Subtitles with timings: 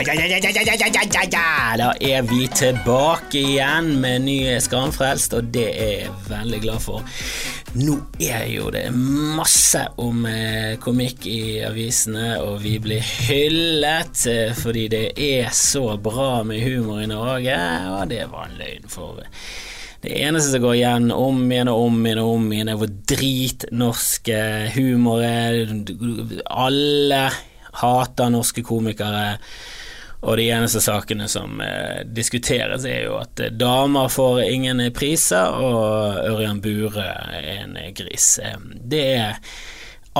[0.00, 4.36] Ja, ja, ja, ja, ja, ja, ja, ja, Da er vi tilbake igjen med ny
[4.56, 7.02] Skamfrelst, og det er jeg veldig glad for.
[7.76, 14.54] Nå er jo det masse om eh, komikk i avisene, og vi blir hyllet eh,
[14.56, 17.58] fordi det er så bra med humor i Norge,
[17.92, 19.20] og det var en løgn, for
[20.00, 22.94] det eneste som går igjen om igjen og om igjen, og om igjen er hvor
[23.12, 24.32] dritnorsk
[24.78, 25.76] humor er.
[26.48, 27.20] Alle
[27.82, 29.36] hater norske komikere.
[30.20, 35.48] Og de eneste sakene som eh, diskuteres, er jo at eh, damer får ingen priser,
[35.48, 37.06] og Ørjan Bure
[37.38, 38.34] er en gris.
[38.44, 39.38] Eh, det er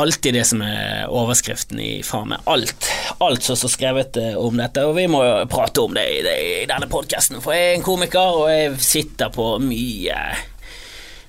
[0.00, 2.88] alltid det som er overskriften i faen meg alt.
[3.20, 6.22] Alt som står skrevet eh, om dette, og vi må jo prate om det i,
[6.24, 10.22] det, i denne podkasten, for jeg er en komiker, og jeg sitter på mye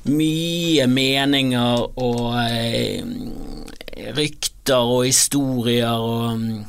[0.02, 3.04] mye meninger og eh,
[4.18, 6.64] rykter og historier og mm,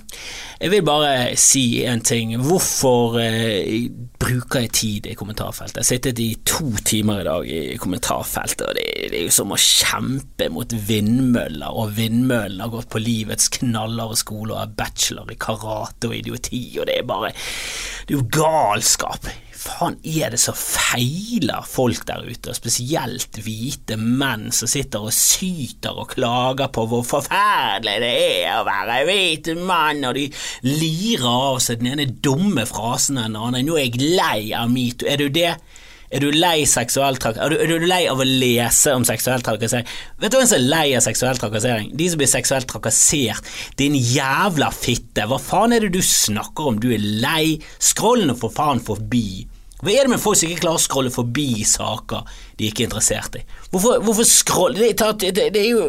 [0.62, 2.36] jeg vil bare si en ting.
[2.38, 3.88] Hvorfor eh,
[4.22, 5.80] bruker jeg tid i kommentarfeltet?
[5.80, 9.34] Jeg har sittet i to timer i dag i kommentarfeltet, og det, det er jo
[9.34, 14.76] som å kjempe mot vindmøller, og vindmøllene har gått på livets knallharde skole og er
[14.78, 19.26] bachelor i karate og idioti, og det er bare Det er jo galskap
[19.62, 25.98] faen er det som feiler folk der ute, spesielt hvite menn som sitter og syter
[26.02, 30.26] og klager på hvor forferdelig det er å være hvit mann, og de
[30.66, 33.62] lirer av seg den ene dumme frasen den andre.
[33.62, 35.08] 'Nå er jeg lei av metoo'.
[35.12, 35.54] Er du det?
[36.12, 39.86] Er du lei seksuell er, er du lei av å lese om seksuell trakassering?
[40.20, 41.88] Vet du hvem som er lei av seksuell trakassering?
[41.96, 43.48] De som blir seksuelt trakassert.
[43.80, 45.24] Din jævla fitte.
[45.30, 46.82] Hva faen er det du snakker om?
[46.82, 47.56] Du er lei.
[47.80, 49.46] Skroll nå for faen forbi.
[49.82, 52.86] Hva er det med folk som ikke klarer å scrolle forbi saker de ikke er
[52.86, 53.42] interessert i?
[53.72, 55.88] Hvorfor, hvorfor scrolle det, det, det, jo,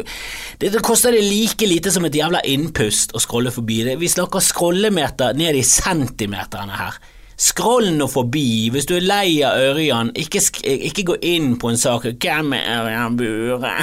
[0.58, 3.84] det, koster det like lite som et jævla innpust å scrolle forbi.
[3.86, 3.94] det.
[4.02, 6.98] Vi snakker scrollemeter ned i centimeterne her.
[7.38, 8.72] Skroll nå forbi.
[8.74, 10.42] Hvis du er lei av Ørjan, ikke,
[10.74, 13.74] ikke, gå inn på en sak 'Hvem er Ørjan Bure?'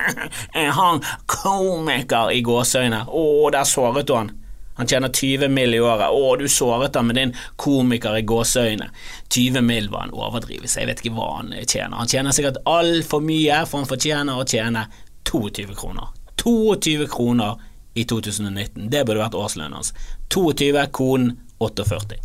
[0.60, 3.06] er han komiker i gåseøyne?
[3.08, 4.32] Å, der såret du han.
[4.78, 5.74] Han tjener 20 mill.
[5.74, 6.08] i året.
[6.10, 8.90] Å, du såret ham med din komiker i gåseøyne.
[9.28, 9.88] 20 mill.
[9.92, 11.96] var en overdrivelse, jeg vet ikke hva han tjener.
[12.00, 14.88] Han tjener sikkert altfor mye, for han fortjener å tjene
[15.30, 16.10] 22 kroner.
[16.42, 17.62] 22 kroner
[17.94, 18.90] i 2019.
[18.90, 19.94] Det burde vært årslønnen hans.
[20.34, 22.18] 22, konen 48.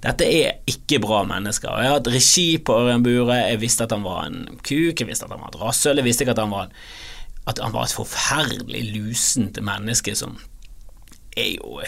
[0.00, 1.74] Dette er ikke bra mennesker.
[1.76, 5.08] Jeg har hatt regi på Ørjan Bure, jeg visste at han var en kuk, jeg
[5.08, 6.70] visste at han var et rasshøl, jeg visste ikke at han var,
[7.50, 10.38] at han var et forferdelig lusent menneske som
[11.36, 11.80] er jo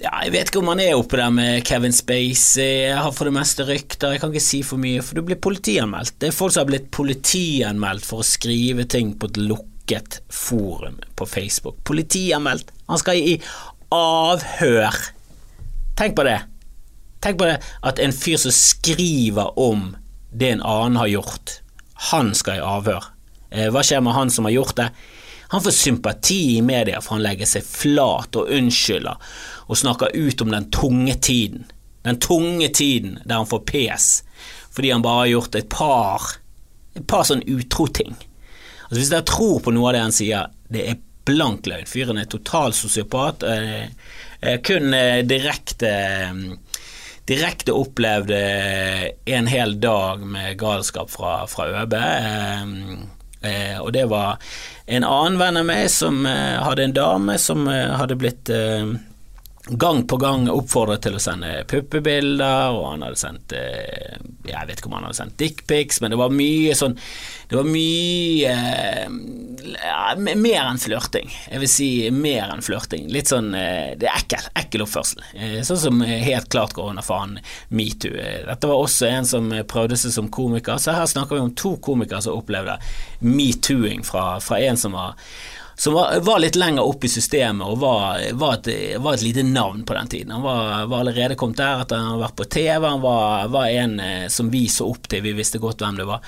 [0.00, 2.86] ja, Jeg vet ikke om han er oppe der med Kevin Spacey.
[2.88, 4.14] Jeg har for det meste rykter.
[4.14, 6.16] Jeg kan ikke si for mye, for du blir politianmeldt.
[6.20, 10.96] Det er folk som har blitt politianmeldt for å skrive ting på et lukket forum
[11.20, 11.82] på Facebook.
[11.84, 12.72] Politianmeldt.
[12.88, 13.36] Han skal i
[13.92, 14.96] avhør.
[16.00, 16.38] Tenk på det.
[17.20, 19.90] Tenk på det at en fyr som skriver om
[20.32, 21.58] det en annen har gjort,
[22.10, 23.10] han skal i avhør.
[23.50, 24.88] Eh, hva skjer med han som har gjort det?
[25.50, 29.18] Han får sympati i media for han legger seg flat og unnskylder
[29.66, 31.64] og snakker ut om den tunge tiden.
[32.06, 34.10] Den tunge tiden der han får pes
[34.70, 36.28] fordi han bare har gjort et par
[36.94, 38.14] et par sånn utro-ting.
[38.86, 41.86] Altså Hvis dere tror på noe av det han sier, det er blank løgn.
[41.86, 43.42] Fyren er total sosiopat.
[43.46, 45.92] Eh, kun eh, direkte
[47.30, 51.94] direkte opplevd en hel dag med galskap fra, fra ØB.
[53.42, 54.36] Eh, og det var
[54.86, 58.90] en annen venn av meg som eh, hadde en dame som eh, hadde blitt eh,
[59.78, 64.16] gang på gang oppfordret til å sende puppebilder, og han hadde sendt eh,
[64.48, 66.96] Jeg vet ikke om han hadde sendt dickpics, men det var mye sånn
[67.50, 68.54] Det var mye
[69.76, 71.30] ja, Mer enn flørting.
[71.50, 73.08] Jeg vil si mer enn flørting.
[73.12, 74.48] Litt sånn Det er ekkel.
[74.58, 75.22] Ekkel oppførsel.
[75.66, 77.38] Sånn som helt klart går under faen
[77.68, 78.14] metoo.
[78.14, 81.76] Dette var også en som prøvde seg som komiker, så her snakker vi om to
[81.82, 82.78] komikere som opplevde
[83.20, 85.16] metooing fra, fra en som var
[85.80, 89.42] som var, var, litt lenger opp i systemet og var, var, et, var, et, lite
[89.48, 90.34] navn på den tiden.
[90.36, 94.26] Han var, allerede kommet der at han hadde vært på TV, han var, en eh,
[94.28, 96.20] som vi så opp til, vi visste godt hvem det var.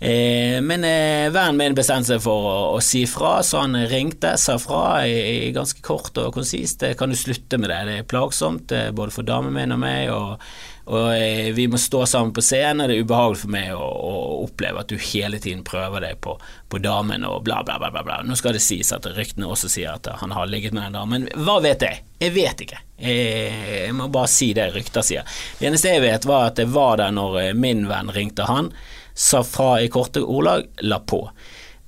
[0.00, 4.34] Eh, men eh, vennen min bestemte seg for å, å, si fra, så han ringte,
[4.42, 6.82] sa fra i, i ganske kort og konsist.
[6.98, 10.10] Kan du slutte med det, det er plagsomt eh, både for damen min og meg.
[10.10, 10.42] og
[10.86, 13.86] og eh, vi må stå sammen på scenen, og det er ubehagelig for meg å,
[13.86, 14.12] å
[14.44, 16.36] oppleve at du hele tiden prøver deg på,
[16.70, 18.20] på damen og bla, bla, bla, bla.
[18.22, 21.26] Nå skal det sies at ryktene også sier at han har ligget med den damen.
[21.34, 22.04] Hva vet jeg?
[22.22, 22.78] Jeg vet ikke.
[23.02, 25.36] Jeg, jeg må bare si det rykter sier.
[25.58, 28.70] Det eneste jeg vet, var at jeg var der når eh, min venn ringte han,
[29.16, 31.24] sa fra i korte ordlag, la på.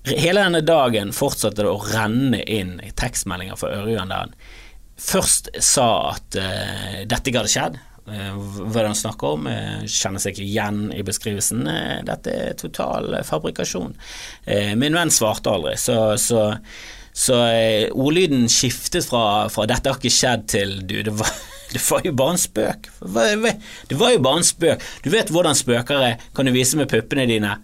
[0.08, 4.34] Hele denne dagen fortsatte det å renne inn tekstmeldinger fra Ørjan der
[4.98, 7.78] først sa at uh, dette ikke hadde skjedd.
[8.08, 8.36] Uh,
[8.72, 11.66] hva han snakker om, uh, kjenner seg ikke igjen i beskrivelsen.
[11.68, 13.96] Uh, dette er total fabrikasjon.
[14.80, 16.48] min venn svarte aldri, så, så,
[17.12, 17.36] så
[17.92, 21.36] ordlyden skiftet fra, fra 'dette har ikke skjedd' til 'du, det var'
[21.72, 22.86] Det var jo bare en spøk.
[23.88, 24.84] Det var jo bare en spøk.
[25.04, 27.58] Du vet hvordan spøker er, kan du vise med puppene dine.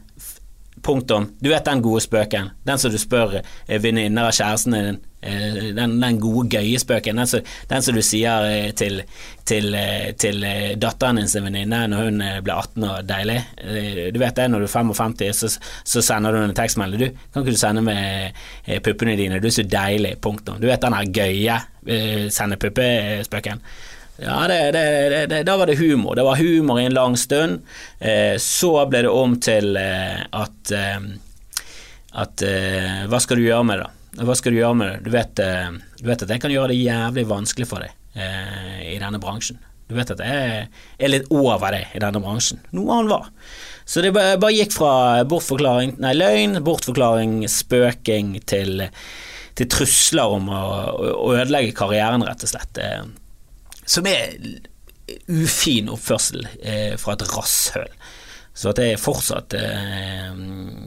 [0.84, 1.31] Punktum.
[1.40, 2.52] Du vet den gode spøken.
[2.66, 3.40] Den som du spør
[3.81, 5.02] venninner av kjæresten din.
[5.25, 7.16] Eh, den, den, gode, gøye spøken.
[7.16, 9.00] Den som, den som du sier eh, til,
[9.48, 10.44] til, eh, til
[10.81, 13.38] datteren din sin venninne når hun blir 18 og deilig.
[14.12, 15.52] Du vet det, når du er 55, så,
[15.94, 17.00] så sender du en tekstmelding.
[17.00, 18.44] Du, kan ikke du sende med
[18.84, 19.40] puppene dine?
[19.40, 20.16] Du er så deilig.
[20.25, 20.60] Punktum.
[20.60, 23.64] Du vet den her gøye sende puppespøken.
[24.16, 26.14] Ja, det, det, det, da var det humor.
[26.14, 27.64] Det var humor i en lang stund.
[27.99, 31.08] Eh, så ble det om til eh, at, eh,
[32.22, 33.90] at eh, Hva skal du gjøre med det?
[34.22, 34.99] Hva skal Du gjøre med det?
[35.08, 38.93] Du vet, eh, du vet at jeg kan gjøre det jævlig vanskelig for deg eh,
[38.93, 39.58] i denne bransjen.
[39.90, 42.62] Du vet at jeg er litt over deg i denne bransjen.
[42.72, 43.26] Noe han var.
[43.84, 48.87] Så det bare gikk fra bortforklaring, nei, løgn, bortforklaring, spøking til,
[49.58, 50.62] til trusler om å,
[51.19, 52.81] å ødelegge karrieren, rett og slett
[53.86, 54.36] som er
[55.28, 57.90] ufin oppførsel eh, fra et rasshøl.
[58.55, 60.35] Så at jeg fortsatt eh,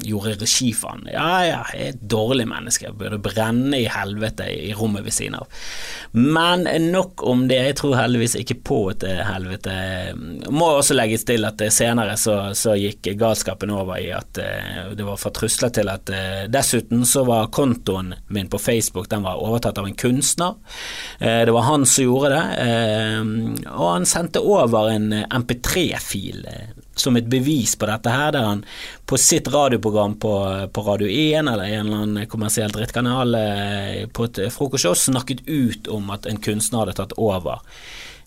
[0.08, 3.90] gjorde regi for han Ja, ja, jeg er et dårlig menneske, jeg burde brenne i
[3.92, 5.50] helvete i rommet ved siden av.
[6.16, 9.76] Men nok om det, jeg tror heldigvis ikke på et eh, helvete.
[10.48, 14.94] Må også legges til at eh, senere så, så gikk galskapen over i at eh,
[14.96, 19.28] det var fra trusler til at eh, Dessuten så var kontoen min på Facebook den
[19.28, 20.56] var overtatt av en kunstner.
[21.20, 22.44] Eh, det var han som gjorde det,
[23.72, 26.46] og han sendte over en MP3-fil
[27.00, 28.64] som et bevis på dette her, der han
[29.08, 30.34] på sitt radioprogram på,
[30.74, 35.88] på Radio 1 eller en eller annen kommersiell drittkanal eh, på et frokostshow snakket ut
[35.94, 37.64] om at en kunstner hadde tatt over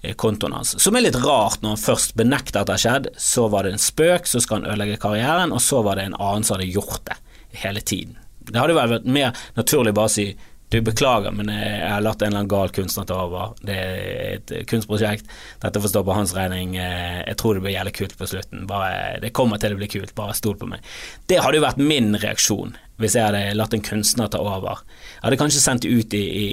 [0.03, 0.77] eh, kontoen hans.
[0.83, 3.77] Som er litt rart når han først benekter at det har skjedd, så var det
[3.77, 6.73] en spøk, så skal han ødelegge karrieren, og så var det en annen som hadde
[6.73, 7.19] gjort det
[7.65, 8.19] hele tiden.
[8.51, 10.31] Det hadde vært mer naturlig bare å si
[10.71, 13.55] du, beklager, men jeg har latt en eller annen gal kunstner ta over.
[13.67, 15.31] Det er et kunstprosjekt.
[15.63, 16.77] Dette får stå på hans regning.
[16.79, 18.69] Jeg tror det blir jævlig kult på slutten.
[18.71, 20.87] Bare, det kommer til å bli kult, bare stol på meg.
[21.31, 24.83] Det hadde jo vært min reaksjon hvis jeg hadde latt en kunstner ta over.
[25.17, 26.47] Jeg hadde kanskje sendt det ut i, i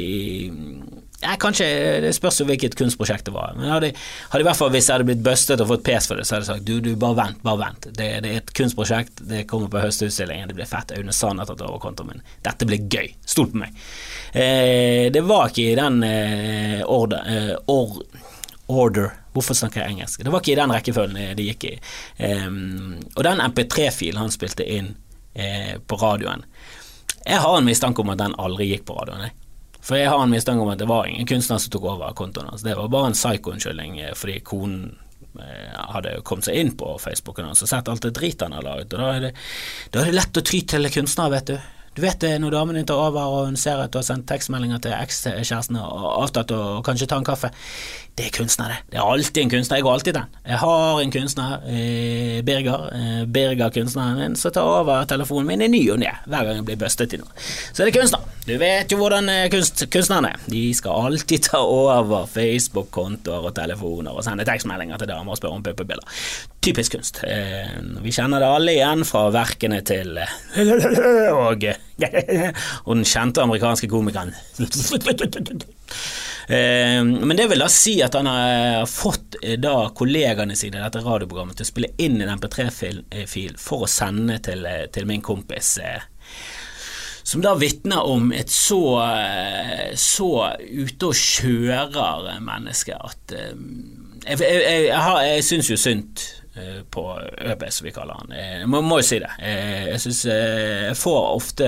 [1.22, 1.68] ja, kanskje,
[2.02, 3.56] Det spørs jo hvilket kunstprosjekt det var.
[3.58, 3.90] Men hadde,
[4.30, 6.36] hadde i hvert fall Hvis jeg hadde blitt bustet og fått pes for det, så
[6.36, 7.90] hadde jeg sagt du, du, bare vent, bare vent.
[7.90, 10.94] Det, det er et kunstprosjekt, det kommer på høstutstillingen, det blir fett.
[10.98, 12.26] Aune Sand har tatt over kontoen min.
[12.46, 13.10] Dette blir gøy.
[13.26, 13.82] Stol på meg.
[14.32, 17.98] Eh, det var ikke i den eh, order, eh, or,
[18.68, 20.24] order Hvorfor snakker jeg engelsk?
[20.26, 21.74] Det var ikke i den rekkefølgen det gikk i.
[22.18, 24.96] Um, og den MP3-filen han spilte inn
[25.38, 26.42] eh, på radioen
[27.22, 29.28] Jeg har en mistanke om at den aldri gikk på radioen.
[29.28, 29.47] Jeg.
[29.88, 32.50] For jeg har en mistanke om at det var ingen kunstner som tok over kontoen
[32.52, 32.66] hans.
[32.66, 34.82] Det var bare en psyko-unnskyldning eh, fordi konen
[35.40, 38.68] eh, hadde kommet seg inn på Facebooken hans og sett alt det dritet han har
[38.68, 38.92] laget.
[38.92, 39.32] Og da er, det,
[39.94, 41.77] da er det lett å ty til kunstnere, vet du.
[41.98, 44.28] Du vet det når damen din tar over og hun ser at du har sendt
[44.30, 47.50] tekstmeldinger til ekskjæresten og avtalt å kanskje ta en kaffe.
[48.18, 48.78] Det er kunstner, det.
[48.94, 49.80] Det er alltid en kunstner.
[49.80, 50.36] Jeg går alltid den.
[50.46, 55.68] Jeg har en kunstner, eh, Birger, eh, Birger-kunstneren min, som tar over telefonen min i
[55.68, 57.34] ny og ne hver gang jeg blir bustet i noe.
[57.74, 58.22] Så er det kunstner.
[58.46, 60.46] Du vet jo hvordan eh, kunst, kunstnerne er.
[60.50, 65.58] De skal alltid ta over Facebook-kontoer og telefoner og sende tekstmeldinger til damer og spørre
[65.58, 66.22] om puppebilder.
[66.68, 67.22] Typisk kunst.
[67.24, 67.68] Eh,
[68.04, 70.34] vi kjenner det alle igjen fra verkene til eh,
[71.32, 71.64] og
[72.86, 74.36] og den kjente amerikanske komikeren.
[76.48, 81.02] Eh, men det vil da si at han har fått da kollegaene sine i dette
[81.04, 83.26] radioprogrammet til å spille inn en MP3-fil eh,
[83.60, 84.64] for å sende til,
[84.96, 85.74] til min kompis
[87.28, 88.80] som da vitner om et så,
[90.00, 96.24] så ute og kjører menneske at Jeg, jeg, jeg, jeg, syns jo synd
[96.92, 97.04] på
[97.42, 98.34] ØB, som vi kaller han.
[98.36, 99.30] Jeg eh, må, jo si det.
[99.40, 101.68] Eh, jeg syns jeg får ofte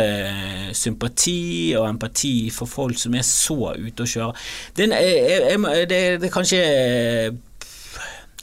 [0.78, 4.34] sympati og empati for folk som er så ute og kjøre.
[4.78, 6.62] Det, jeg, det, det er kanskje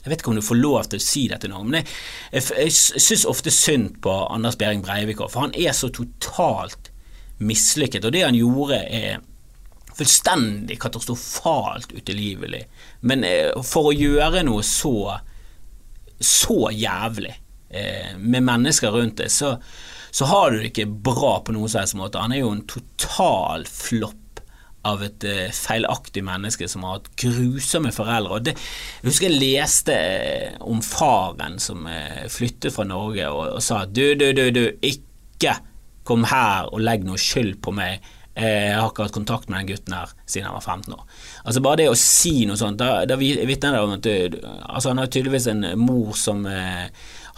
[0.07, 1.87] jeg vet ikke om du får lov til å si dette nå, men jeg,
[2.31, 6.93] jeg, jeg syns ofte synd på Anders Behring Breivik, for han er så totalt
[7.43, 8.07] mislykket.
[8.07, 9.19] Og det han gjorde, er
[9.97, 12.63] fullstendig katastrofalt utilgivelig.
[13.09, 13.25] Men
[13.65, 15.17] for å gjøre noe så
[16.19, 17.35] så jævlig
[17.69, 19.55] eh, med mennesker rundt deg, så,
[20.11, 22.21] så, har du det ikke bra på noen som helst måte.
[22.23, 24.23] Han er jo en total flopp
[24.87, 28.37] av et eh, feilaktig menneske som har hatt grusomme foreldre.
[28.37, 28.55] Og det,
[29.01, 33.83] jeg husker jeg leste eh, om faren som eh, flyttet fra Norge og, og sa
[33.85, 35.57] du, du, du, du, ikke
[36.07, 38.05] kom her og legg noe skyld på meg
[38.37, 41.05] Jeg har ikke hatt kontakt med den gutten her siden han var 15 år.
[41.43, 45.01] Altså Bare det å si noe sånt, da, da vitner det om at altså Han
[45.01, 46.91] har tydeligvis en mor som eh,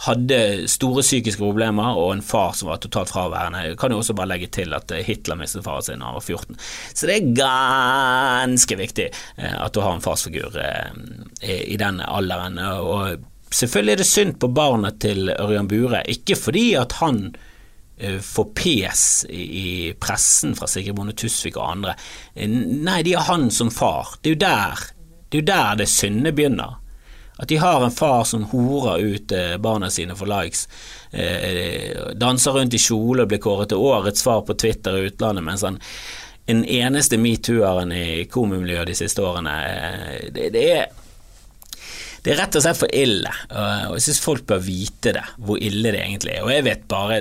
[0.06, 3.64] hadde store psykiske problemer, og en far som var totalt fraværende.
[3.68, 6.24] Jeg kan jo også bare legge til at Hitler mistet faren sin da han var
[6.24, 6.56] 14.
[6.94, 12.56] Så det er ganske viktig eh, at du har en farsfigur eh, i den alderen.
[12.60, 17.30] Og selvfølgelig er det synd på barnet til Ørjan Bure, ikke fordi at han
[18.02, 21.94] Eh, få pes i pressen fra Sigrid Bonde Tusvik og andre.
[22.34, 24.14] Eh, nei, de har han som far.
[24.22, 24.84] Det er jo der
[25.28, 26.78] det, er jo der det syndet begynner.
[27.36, 30.66] At de har en far som horer ut eh, barna sine for likes,
[32.16, 35.64] danser rundt i kjole og blir kåret til årets far på Twitter i utlandet, mens
[35.66, 35.80] han
[36.46, 39.54] den eneste metoo-eren i komimiljøet de siste årene.
[40.34, 40.88] Det, det, er
[42.24, 45.60] det er rett og slett for ille, og jeg syns folk bør vite det, hvor
[45.62, 46.46] ille det egentlig er.
[46.46, 47.20] Og jeg vet bare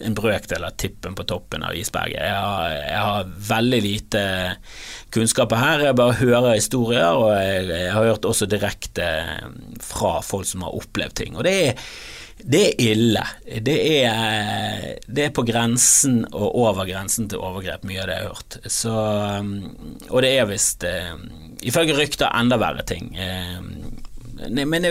[0.00, 2.22] en brøkdel av tippen på toppen av isberget.
[2.22, 4.22] Jeg har, jeg har, veldig lite
[5.12, 9.06] kunnskaper her, jeg bare hører historier, og jeg, jeg, har hørt også direkte
[9.84, 11.36] fra folk som har opplevd ting.
[11.36, 11.86] Og det er,
[12.42, 13.24] det er ille.
[13.68, 18.24] Det er, det er, på grensen og over grensen til overgrep, mye av det jeg
[18.24, 18.58] har hørt.
[18.78, 18.94] Så,
[20.08, 21.12] og det er visst, eh,
[21.68, 23.12] ifølge rykter, enda verre ting.
[23.14, 23.60] Eh,
[24.42, 24.88] men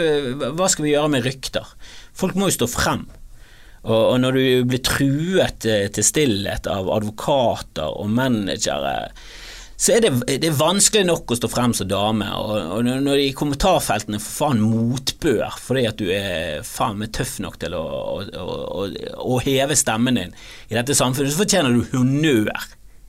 [0.55, 1.67] hva skal vi gjøre med rykter?
[2.15, 3.09] Folk må jo stå frem.
[3.81, 9.09] Og, når du blir truet eh, til stillhet av advokater og managere,
[9.81, 10.11] så er det,
[10.43, 12.27] det er vanskelig nok å stå frem som dame.
[12.37, 17.39] Og når de i kommentarfeltene for faen motbør fordi at du er faen meg tøff
[17.41, 17.81] nok til å,
[18.21, 18.45] å,
[18.85, 18.85] å,
[19.25, 20.37] å heve stemmen din
[20.69, 22.53] i dette samfunnet, så fortjener du honnør,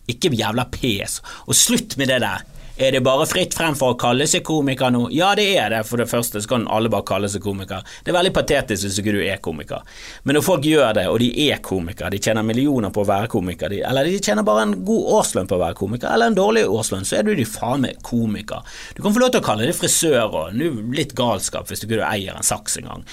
[0.08, 1.20] ikke jævla pes.
[1.44, 4.92] Og slutt med det der er det bare fritt frem for å kalle seg komiker
[4.94, 5.04] nå?
[5.12, 5.82] Ja, det er det.
[5.88, 7.84] For det første så kan alle bare kalle seg komiker.
[8.04, 9.84] Det er veldig patetisk hvis ikke du er komiker.
[10.24, 13.30] Men når folk gjør det, og de er komiker, de tjener millioner på å være
[13.32, 16.38] komiker, de, eller de tjener bare en god årslønn på å være komiker, eller en
[16.38, 18.64] dårlig årslønn, så er du de faen meg komiker.
[18.96, 20.60] Du kan få lov til å kalle det frisør og
[20.96, 23.04] litt galskap hvis du ikke eier en saks engang.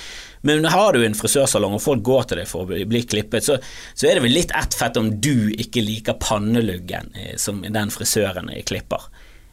[0.41, 3.43] Men har du en frisørsalong og folk går til deg for å bli, bli klippet,
[3.43, 3.57] så,
[3.91, 7.91] så, er det vel litt ett fett om du ikke liker panneluggen eh, som den
[7.91, 9.09] frisøren klipper.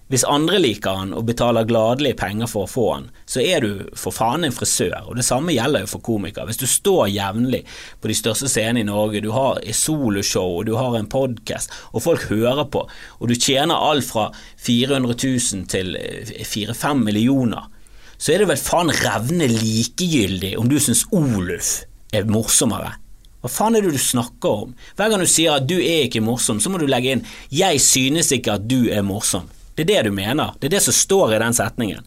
[0.06, 3.70] Hvis andre liker han og betaler gladelig penger for å få han, så er du
[3.98, 6.46] for faen en frisør, og det samme gjelder jo for komikere.
[6.46, 7.64] Hvis du står jevnlig
[7.98, 12.04] på de største scenene i Norge, du har soloshow og du har en podkast, og
[12.04, 12.84] folk hører på,
[13.18, 14.28] og du tjener alt fra
[14.62, 17.66] 400 000 til 4-5 millioner,
[18.14, 21.80] så er det vel faen revne likegyldig om du syns Oluf
[22.14, 22.94] er morsommere.
[23.42, 24.78] Hva faen er det du snakker om?
[24.94, 27.82] Hver gang du sier at du er ikke morsom, så må du legge inn 'jeg
[27.82, 29.50] synes ikke at du er morsom'.
[29.76, 30.56] Det er det du mener.
[30.58, 32.06] Det er det som står i den setningen.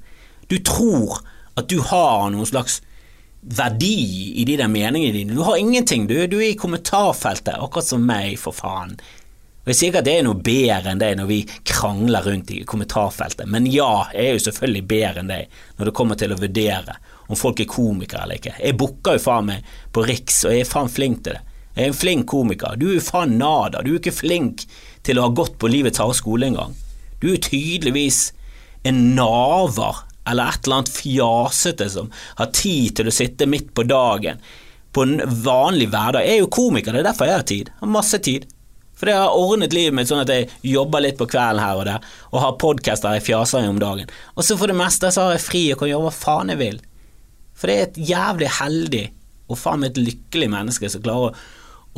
[0.50, 1.22] Du tror
[1.60, 2.82] at du har noen slags
[3.40, 5.38] verdi i de der meningene dine.
[5.38, 6.08] Du har ingenting.
[6.10, 8.98] Du, du er i kommentarfeltet, akkurat som meg, for faen.
[9.64, 12.50] Og Jeg sier ikke at det er noe bedre enn det når vi krangler rundt
[12.56, 16.34] i kommentarfeltet, men ja, jeg er jo selvfølgelig bedre enn deg når det kommer til
[16.34, 16.96] å vurdere
[17.30, 18.56] om folk er komikere eller ikke.
[18.58, 21.58] Jeg booker jo faen meg på Riks, og jeg er faen flink til det.
[21.76, 22.80] Jeg er en flink komiker.
[22.82, 23.84] Du er jo faen nada.
[23.86, 24.66] Du er ikke flink
[25.06, 26.74] til å ha gått på livets harde skole engang.
[27.20, 28.30] Du er tydeligvis
[28.88, 33.86] en naver eller et eller annet fjasete som har tid til å sitte midt på
[33.90, 34.40] dagen
[34.94, 36.26] på en vanlig hverdag.
[36.26, 37.70] Jeg er jo komiker, det er derfor jeg har tid.
[37.70, 38.48] Jeg har masse tid.
[39.00, 41.86] For jeg har ordnet livet mitt sånn at jeg jobber litt på kvelden her og
[41.88, 44.10] der, og har podcaster jeg fjaser i om dagen.
[44.36, 46.60] Og så for det meste så har jeg fri og kan gjøre hva faen jeg
[46.60, 46.82] vil.
[47.56, 49.06] For det er et jævlig heldig
[49.50, 51.38] og faen meg et lykkelig menneske som klarer å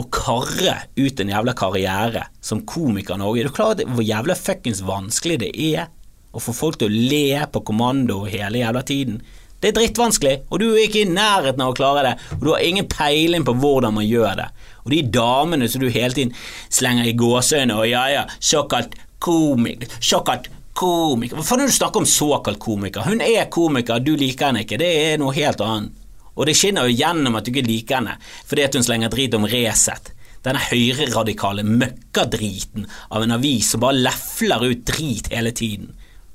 [0.02, 3.44] å karre ut en jævla karriere som komiker i Norge.
[3.44, 5.92] Er du klar over hvor jævla fuckings vanskelig det er
[6.32, 9.22] å få folk til å le på kommando hele jævla tiden?
[9.62, 12.50] Det er drittvanskelig, og du er ikke i nærheten av å klare det, og du
[12.50, 14.48] har ingen peiling på hvordan man gjør det.
[14.82, 16.34] Og de damene som du hele tiden
[16.74, 21.78] slenger i gåseøyne og ja ja, såkalt komiker, såkalt komiker Hva faen er det du
[21.78, 23.06] snakker om såkalt komiker?
[23.06, 26.01] Hun er komiker, du liker henne ikke, det er noe helt annet.
[26.42, 28.18] Og det skinner jo gjennom at du ikke liker henne
[28.50, 30.10] fordi at hun slenger drit om Resett.
[30.42, 35.92] Denne høyreradikale møkkadriten av en avis som bare lefler ut drit hele tiden.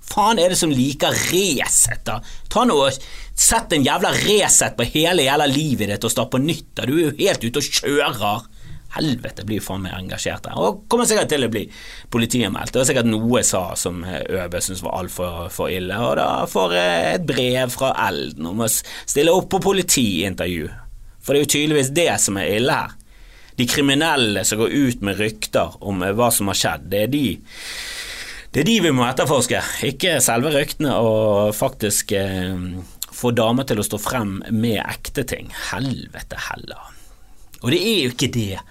[0.07, 2.21] Faen er det som liker Resett, da?
[2.53, 3.01] Ta nå og
[3.37, 6.87] Sett en jævla Resett på hele jævla livet ditt og start på nytt, da.
[6.87, 8.47] Du er jo helt ute og kjører.
[8.97, 10.59] Helvete, blir faen meg engasjert der.
[10.59, 11.67] Og kommer sikkert til å bli
[12.13, 12.73] politianmeldt.
[12.75, 16.31] Det var sikkert noe jeg sa som Øbe syntes var altfor for ille, og da
[16.51, 20.71] får jeg et brev fra Elden om å stille opp på politiintervju.
[21.21, 22.97] For det er jo tydeligvis det som er ille her.
[23.57, 27.15] De kriminelle som går ut med rykter om eh, hva som har skjedd, det er
[27.15, 27.29] de
[28.57, 32.55] det er de vi må etterforske, ikke selve ryktene, og faktisk eh,
[33.13, 35.51] få damer til å stå frem med ekte ting.
[35.73, 36.93] Helvete heller.
[37.63, 38.63] Og det er jo ikke det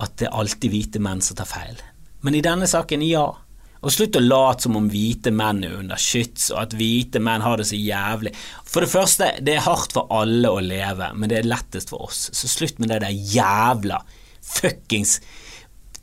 [0.00, 1.78] at det er alltid hvite menn som tar feil.
[2.24, 3.26] Men i denne saken, ja.
[3.80, 7.44] Og slutt å late som om hvite menn er under skyts, og at hvite menn
[7.44, 8.34] har det så jævlig.
[8.68, 12.10] For det første, det er hardt for alle å leve, men det er lettest for
[12.10, 12.26] oss.
[12.36, 14.02] Så slutt med det der jævla
[14.50, 15.20] fuckings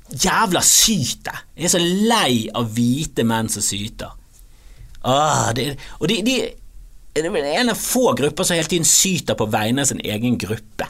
[0.07, 1.33] Jævla syte!
[1.57, 4.13] Jeg er så lei av hvite menn som syter.
[5.03, 6.35] Ah, det, og de, de,
[7.11, 10.39] det er en av få grupper som hele tiden syter på vegne av sin egen
[10.39, 10.87] gruppe.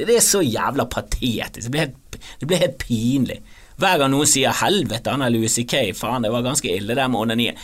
[0.00, 1.66] Det, det er så jævla patetisk.
[1.66, 3.40] Det blir helt, det blir helt pinlig.
[3.80, 7.08] Hver gang noen sier 'helvete, han er Louis C.K., faen, det var ganske ille der
[7.08, 7.60] med onanien'.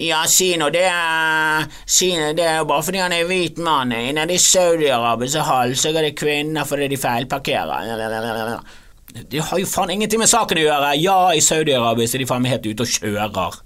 [0.00, 0.86] Ja, si nå det
[1.90, 3.90] Si det er bare fordi han er hvit mann.
[3.90, 8.60] Nede i Saudi-Arabia så halshugger de kvinner fordi de feilparkerer.
[9.10, 10.92] Det har jo faen ingenting med saken å gjøre.
[11.02, 13.58] Ja, i Saudi-Arabia er de faen meg helt ute og kjører.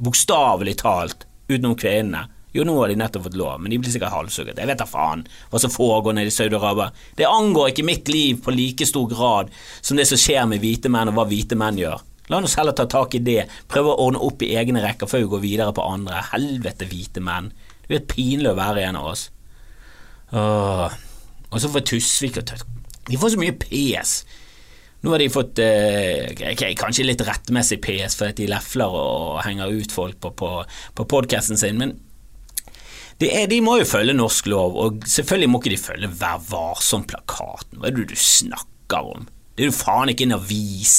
[0.00, 1.26] Bokstavelig talt.
[1.50, 2.28] Utenom kvinnene.
[2.52, 4.58] Jo, nå har de nettopp fått lov, men de blir sikkert halshugget.
[4.58, 6.90] Jeg vet da faen hva som foregår nede i Saudi-Arabia.
[7.18, 10.90] Det angår ikke mitt liv på like stor grad som det som skjer med hvite
[10.90, 12.02] menn, og hva hvite menn gjør.
[12.30, 15.24] La oss heller ta tak i det, prøve å ordne opp i egne rekker før
[15.24, 16.22] vi går videre på andre.
[16.30, 17.50] Helvete, hvite menn.
[17.82, 19.24] Det blir pinlig å være en av oss.
[20.30, 22.68] Og så får Tusvik og Tøtt
[23.08, 24.12] De får så mye pes.
[25.02, 29.72] Nå har de fått eh, okay, kanskje litt rettmessig PS fordi de lefler og henger
[29.72, 30.50] ut folk på, på,
[30.94, 31.96] på podkasten sin, men
[33.28, 37.80] er, de må jo følge norsk lov, og selvfølgelig må ikke de følge Vær varsom-plakaten.
[37.80, 39.26] Hva er det du snakker om?
[39.56, 40.94] Det er jo faen ikke en avis.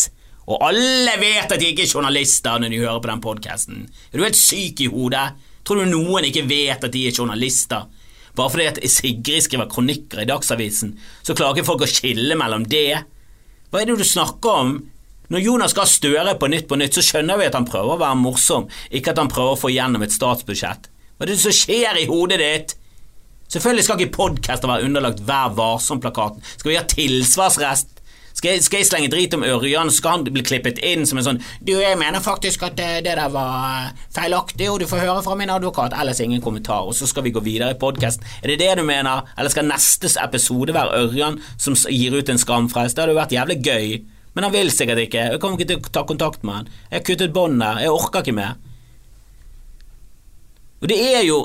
[0.45, 3.87] Og alle vet at de ikke er journalister når de hører på den podkasten.
[4.11, 5.31] Er du helt syk i hodet?
[5.65, 7.87] Tror du noen ikke vet at de er journalister?
[8.37, 10.93] Bare fordi at Sigrid skriver kronikker i Dagsavisen,
[11.25, 13.01] så klarer ikke folk å skille mellom det
[13.71, 14.71] hva er det du snakker om?
[15.31, 18.01] Når Jonas Gahr Støre på Nytt på Nytt, så skjønner vi at han prøver å
[18.01, 20.89] være morsom, ikke at han prøver å få gjennom et statsbudsjett.
[21.21, 22.71] Hva er det som skjer i hodet ditt?
[23.53, 26.41] Selvfølgelig skal ikke podkaster være underlagt Vær varsom-plakaten.
[26.57, 27.91] Skal vi ha tilsvarsrest?
[28.33, 31.19] Skal jeg, skal jeg, slenge drit om Ørjan, så skal han bli klippet inn som
[31.21, 34.79] en sånn Du, jeg mener faktisk at det, eh, det der var eh, feilaktig, og
[34.81, 37.75] du får høre fra min advokat, ellers ingen kommentar, og så skal vi gå videre
[37.75, 38.25] i podkasten.
[38.41, 42.41] Er det det du mener, eller skal neste episode være Ørjan som gir ut en
[42.41, 42.97] skamfrelst?
[42.97, 43.87] Det hadde jo vært jævlig gøy,
[44.33, 45.29] men han vil sikkert ikke.
[45.35, 46.75] Jeg kommer ikke til å ta kontakt med han.
[46.89, 47.85] Jeg har kuttet båndet.
[47.85, 48.57] jeg orker ikke mer.
[50.81, 51.39] Og det er jo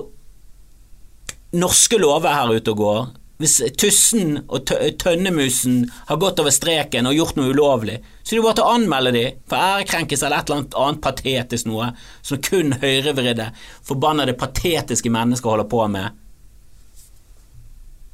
[1.57, 3.01] norske lover her ute og går
[3.37, 4.71] hvis tussen og
[5.03, 8.77] tønnemusen har gått over streken og gjort noe ulovlig, så er det bare til å
[8.79, 11.91] anmelde de for ærekrenkelse eller et eller annet annet patetisk noe
[12.25, 13.51] som kun høyrevridde,
[13.85, 16.23] forbannede patetiske mennesker holder på med.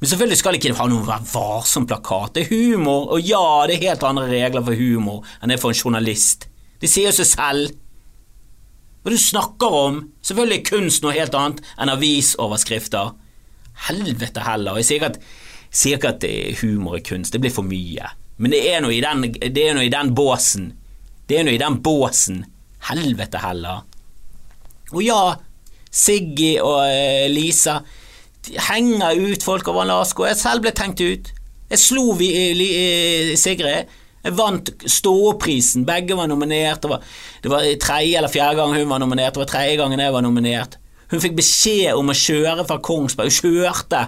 [0.01, 2.35] Men selvfølgelig skal ikke det ha noen Vær varsom-plakat.
[2.35, 5.71] Det er humor, og ja, det er helt andre regler for humor enn det for
[5.71, 6.49] en journalist.
[6.83, 7.79] Det sier seg selv.
[9.03, 9.99] Hva du snakker om?
[10.23, 13.11] Selvfølgelig kunst noe helt annet enn avisoverskrifter.
[13.89, 14.79] Helvete heller.
[14.79, 15.17] Jeg sier ikke, at,
[15.73, 16.27] sier ikke at
[16.61, 18.13] humor er kunst, det blir for mye.
[18.39, 20.71] Men det er noe i den, det er noe i den båsen.
[21.27, 22.45] Det er noe i den båsen.
[22.87, 23.83] Helvete heller.
[24.93, 25.35] Og ja,
[25.93, 27.79] Siggy og uh, Lisa
[28.69, 30.25] henger ut folk over en Lasko.
[30.27, 31.31] Jeg selv ble tenkt ut.
[31.71, 33.91] Jeg slo vi, uh, Sigrid.
[34.23, 35.83] Jeg vant Ståprisen.
[35.87, 36.81] Begge var nominert.
[36.83, 36.91] Det
[37.51, 39.35] var, det tredje eller fjerde gang hun var nominert.
[39.35, 40.77] Det var tredje gangen jeg var nominert.
[41.11, 43.29] Hun fikk beskjed om å kjøre fra Kongsberg.
[43.29, 44.07] Hun kjørte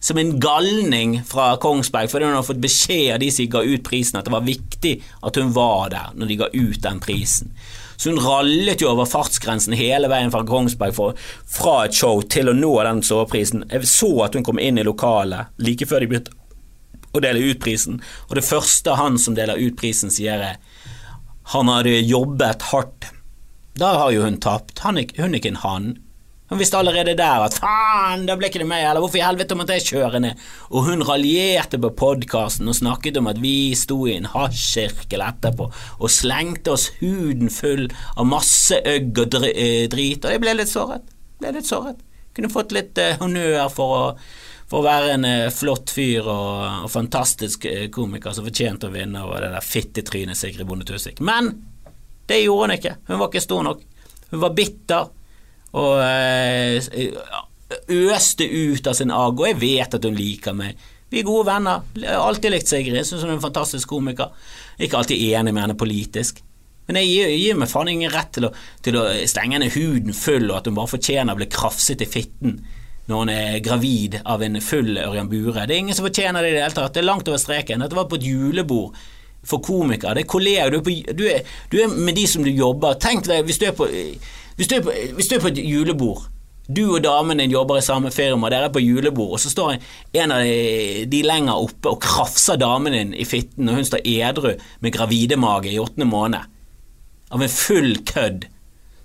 [0.00, 3.84] som en galning fra Kongsberg fordi hun hadde fått beskjed av de som ga ut
[3.84, 4.94] prisen, at det var viktig
[5.28, 7.52] at hun var der når de ga ut den prisen.
[8.00, 12.48] Så hun rallet jo over fartsgrensen hele veien fra Kongsberg for, fra et show til
[12.48, 13.66] å nå den soveprisen.
[13.68, 16.39] Jeg så at hun kom inn i lokalet like før de begynte
[17.12, 20.60] å dele ut prisen, og det første han som deler ut prisen, sier er
[21.50, 23.08] han hadde jobbet hardt.
[23.74, 24.84] Da har jo hun tapt.
[24.84, 25.88] hun er ikke en han.
[26.50, 29.54] Hun visste allerede der at faen, da ble ikke det meg, eller hvorfor i helvete
[29.54, 30.40] måtte jeg kjøre ned?
[30.74, 35.68] Og hun raljerte på podkasten og snakket om at vi sto i en hasjsirkel etterpå
[35.70, 40.72] og slengte oss huden full av masse øgg og eh, drit, og jeg ble litt
[40.72, 41.06] såret.
[41.38, 42.02] Ble litt såret.
[42.34, 44.02] Kunne fått litt uh, honnør for å,
[44.70, 48.94] for å være en uh, flott fyr og, og fantastisk uh, komiker som fortjente å
[48.94, 51.22] vinne over det der fittetrynet Sigrid Bonde Tusvik.
[51.26, 51.52] Men
[52.30, 52.94] det gjorde hun ikke.
[53.08, 53.82] Hun var ikke stor nok.
[54.30, 55.08] Hun var bitter
[55.70, 56.82] og eh,
[58.10, 60.78] øste ut av sin agg, og jeg vet at hun liker meg.
[61.10, 61.82] Vi er gode venner.
[61.98, 64.30] Jeg har alltid likt Sigrid, syns hun er en fantastisk komiker.
[64.78, 66.38] Ikke alltid enig med henne politisk.
[66.86, 68.52] Men jeg gir, gir meg faen ingen rett til å,
[68.82, 72.08] til å stenge henne huden full, og at hun bare fortjener å bli krafset i
[72.10, 72.60] fitten
[73.10, 75.66] når hun er gravid av en full Ørjan Bure.
[75.66, 76.94] Det er ingen som fortjener det i det hele tatt.
[76.94, 77.82] Det er langt over streken.
[77.82, 78.98] Dette var på et julebord
[79.46, 80.14] for komikere.
[80.18, 80.74] Det er kolleger.
[80.74, 81.24] Du, du,
[81.72, 82.98] du, er med de som du jobber.
[83.02, 83.88] Tenk deg hvis du er på
[84.60, 86.26] hvis du, på, hvis du er på, et julebord,
[86.68, 89.78] du og damen din jobber i samme firma, dere er på julebord, og så står
[90.20, 90.44] en av
[91.08, 94.50] de lenger oppe og krafser damen din i fitten, og hun står edru
[94.84, 96.44] med gravidemage i åttende måned.
[97.30, 98.48] av en full kødd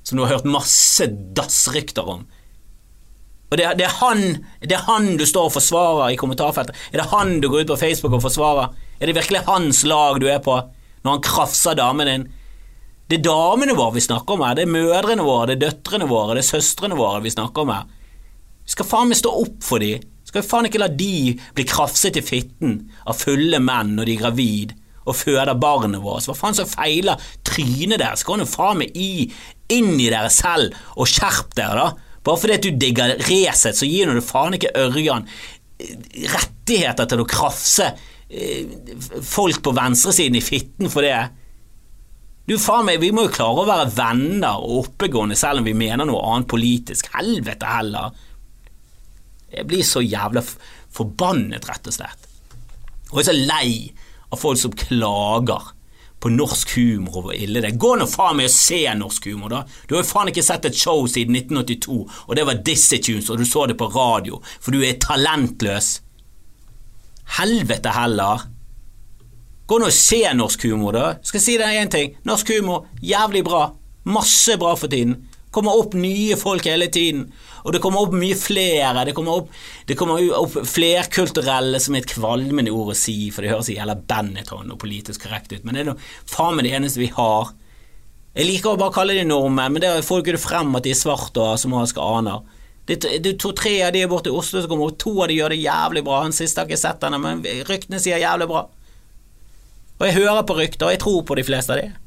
[0.03, 1.05] som du har hørt masse
[1.37, 2.25] dassrykter om.
[3.51, 4.23] Og det, det, er han,
[4.63, 6.77] det er han du står og forsvarer i kommentarfeltet.
[6.91, 8.73] Er det han du går ut på Facebook og forsvarer?
[8.99, 10.57] Er det virkelig hans lag du er på
[11.05, 12.25] når han krafser damen din?
[13.05, 14.55] Det er damene våre vi snakker om her.
[14.57, 17.73] Det er mødrene våre, det er døtrene våre, det er søstrene våre vi snakker om
[17.75, 17.85] her.
[18.65, 19.99] Vi skal faen meg stå opp for de.
[20.25, 24.15] Skal vi faen ikke la de bli krafset i fitten av fulle menn når de
[24.15, 24.73] er gravid
[25.05, 26.25] og føder barnet vårt.
[26.25, 28.25] Hva faen som feiler trynet deres?
[28.25, 32.04] Gå nå faen meg inn i dere selv og skjerp dere, da.
[32.25, 35.27] Bare fordi at du digger Resett, så gir du faen ikke Ørjan
[36.31, 38.69] rettigheter til å krafse eh,
[39.21, 41.17] folk på venstresiden i fitten for det.
[42.45, 45.75] Du, faen meg, Vi må jo klare å være venner og oppegående selv om vi
[45.77, 47.09] mener noe annet politisk.
[47.15, 48.15] Helvete heller.
[49.51, 50.43] Jeg blir så jævla
[50.95, 52.29] forbannet, rett og slett.
[53.11, 53.69] Og jeg er så lei
[54.33, 55.74] av folk som klager
[56.25, 57.77] på norsk humor og hvor ille det er.
[57.77, 59.59] Gå nå faen meg og se norsk humor, da.
[59.85, 63.29] Du har jo faen ikke sett et show siden 1982, og det var Dizzie Tunes,
[63.29, 65.91] og du så det på radio, for du er talentløs.
[67.37, 68.47] Helvete heller.
[69.69, 71.05] Gå nå og se norsk humor, da.
[71.21, 72.17] Skal jeg si deg én ting.
[72.25, 73.67] Norsk humor, jævlig bra.
[74.09, 75.19] Masse bra for tiden.
[75.55, 77.29] Kommer opp nye folk hele tiden.
[77.63, 79.05] Og det kommer opp mye flere.
[79.07, 79.53] Det kommer opp,
[79.87, 83.95] det kommer opp flerkulturelle, som er et kvalmende ord å si, for det høres jævla
[83.97, 87.55] Benetton og politisk korrekt ut, men det er noe, faen meg det eneste vi har.
[88.35, 90.91] Jeg liker å bare kalle det nordmenn, men det er folk det frem at de
[90.91, 92.43] er svarte og somaliske aner.
[92.85, 95.39] Det, det to-tre av de er borte i Oslo som kommer opp, to av de
[95.39, 96.21] gjør det jævlig bra.
[96.27, 98.67] Han siste har ikke sett henne, men ryktene sier jævlig bra.
[99.95, 102.04] Og jeg hører på rykter, og jeg tror på de fleste av de.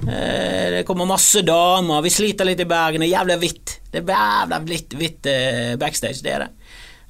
[0.00, 3.74] Eh, det kommer masse damer, vi sliter litt i Bergen, det er jævlig hvitt.
[3.92, 6.50] Det er jævla hvitt, hvitt eh, backstage, det er det.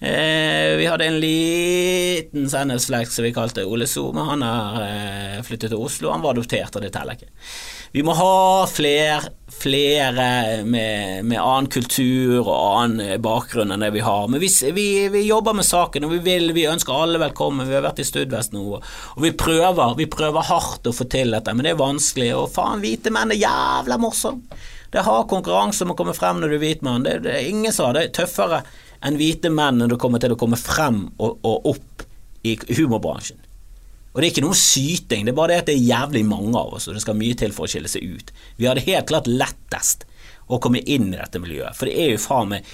[0.02, 5.70] Eh, vi hadde en liten sennhetsflekk som vi kalte Ole So, men han har flyttet
[5.70, 6.10] til Oslo.
[6.10, 7.30] Han var adoptert, og det teller ikke.
[7.94, 9.20] Vi må ha flere,
[9.52, 14.30] flere med, med, annen kultur og annen bakgrunn enn det vi har.
[14.32, 17.68] Men vi, vi, vi jobber med saken, og vi, vil, vi ønsker alle velkommen.
[17.68, 21.36] Vi har vært i Studvest nå, og vi prøver, vi prøver hardt å få til
[21.36, 22.30] dette, men det er vanskelig.
[22.38, 24.62] Og faen, hvite menn er jævla morsomme!
[24.92, 27.04] Det har konkurranse om å komme frem når du er hvit mann.
[27.04, 28.64] Det, det, er ingen har det tøffere
[29.04, 32.08] enn hvite menn når du kommer til å komme frem og, og opp
[32.48, 33.40] i humorbransjen.
[34.12, 36.52] Og det er ikke noe syting, det er bare det at det er jævlig mange
[36.58, 38.32] av oss, og det skal mye til for å skille seg ut.
[38.58, 40.04] Vi har det helt klart lettest
[40.52, 42.72] å komme inn i dette miljøet, for det er jo faen meg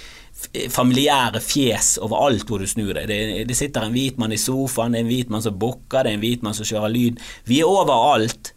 [0.71, 3.09] familiære fjes overalt hvor du snur deg.
[3.09, 6.03] Det, det, sitter en hvit mann i sofaen, det er en hvit mann som bukker,
[6.03, 7.19] det er en hvit mann som kjører lyd.
[7.49, 8.53] Vi er overalt.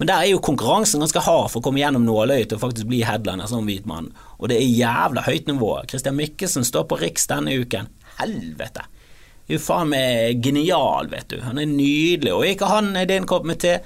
[0.00, 3.04] Men der er jo konkurransen ganske hard for å komme gjennom nåløyet å faktisk bli
[3.06, 5.70] headliner som hvit mann, og det er jævla høyt nivå.
[5.90, 7.92] Christian Mikkelsen står på Riks denne uken.
[8.18, 8.88] Helvete!
[9.48, 11.38] Er a meg genial, vet du.
[11.44, 12.32] Han er nydelig.
[12.32, 13.78] Og ikke han er din kopp med te,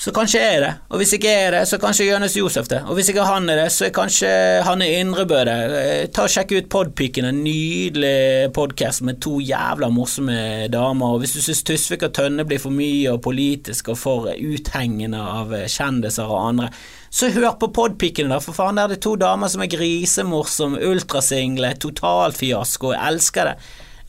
[0.00, 0.68] så kanskje jeg er det.
[0.88, 2.78] Og hvis ikke jeg er det, så kanskje Jonis Josef det.
[2.88, 4.30] Og hvis ikke han er det, så er kanskje
[4.64, 5.56] Hanne Indrebø det.
[5.76, 11.18] Eh, ta og Sjekk ut Podpiken, en nydelig podkast med to jævla morsomme damer.
[11.18, 15.20] Og hvis du syns Tusvik og Tønne blir for mye og politisk og for uthengende
[15.20, 16.70] av kjendiser og andre,
[17.12, 18.80] så hør på podpikene, da, for faen.
[18.80, 22.94] Der er det to damer som er grisemorsomme, ultrasingle, totalt fiasko.
[22.96, 23.58] Jeg elsker det.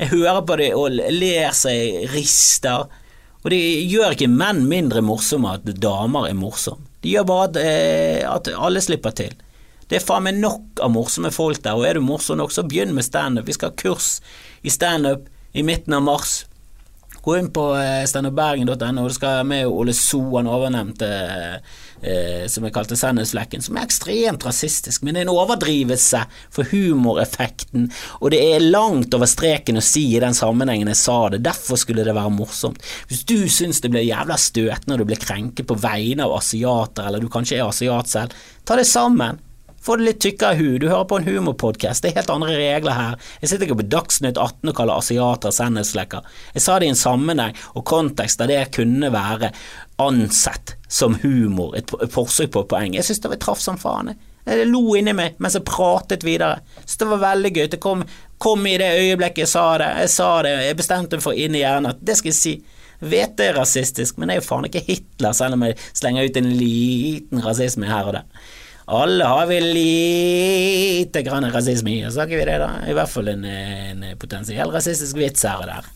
[0.01, 2.89] Jeg hører på det og ler seg rister.
[3.41, 3.59] Og det
[3.89, 6.87] gjør ikke menn mindre morsomme at damer er morsomme.
[7.01, 9.33] Det gjør bare at, eh, at alle slipper til.
[9.89, 12.63] Det er faen meg nok av morsomme folk der, og er du morsom nok, så
[12.63, 13.45] begynn med standup.
[13.45, 14.21] Vi skal ha kurs
[14.63, 16.45] i standup i midten av mars.
[17.21, 21.09] Gå inn på eh, standupbergen.no, du skal med Ole So, han overnevnte
[22.01, 26.69] eh, som jeg kalte Sannhetsflekken, som er ekstremt rasistisk, men det er en overdrivelse for
[26.71, 31.43] humoreffekten, og det er langt over streken å si i den sammenhengen jeg sa det,
[31.45, 32.81] derfor skulle det være morsomt.
[33.09, 37.07] Hvis du syns det blir jævla støtende når du blir krenket på vegne av asiater,
[37.07, 39.39] eller du kanskje er asiat selv, ta det sammen.
[39.81, 40.81] Få det litt tykkere hud.
[40.81, 42.03] Du hører på en humorpodkast.
[42.03, 43.15] Det er helt andre regler her.
[43.41, 46.27] Jeg sitter ikke på Dagsnytt 18 og kaller asiater sannhetsflekker.
[46.53, 49.49] Jeg sa det i en sammenheng og kontekst der det kunne være
[50.01, 52.97] ansett som humor, et, forsøk på et poeng.
[52.97, 54.13] Jeg synes det var traff som faen.
[54.45, 56.61] Jeg lo inni meg mens jeg pratet videre.
[56.85, 57.65] Så det var veldig gøy.
[57.73, 58.05] Det kom,
[58.41, 59.91] kom, i det øyeblikket jeg sa det.
[60.05, 62.55] Jeg sa det, jeg bestemte meg for inn i hjernen at det skal jeg si.
[63.01, 66.27] vet det er rasistisk, men jeg er jo faen ikke Hitler, selv om jeg slenger
[66.27, 68.51] ut en liten rasisme her og der.
[68.91, 72.73] Alle har vel lite grann rasisme i oss, har vi det, da?
[72.91, 75.87] I hvert fall en, en potensiell rasistisk vits her og der.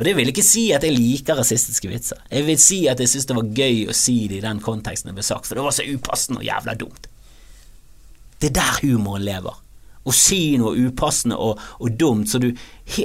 [0.00, 2.18] Og det vil ikke si at jeg liker rasistiske vitser.
[2.26, 5.12] Jeg vil si at jeg syns det var gøy å si det i den konteksten
[5.12, 7.06] det ble sagt, for det var så upassende og jævla dumt.
[8.42, 9.60] Det er der humoren lever.
[10.02, 12.50] Å si noe upassende og, og dumt som du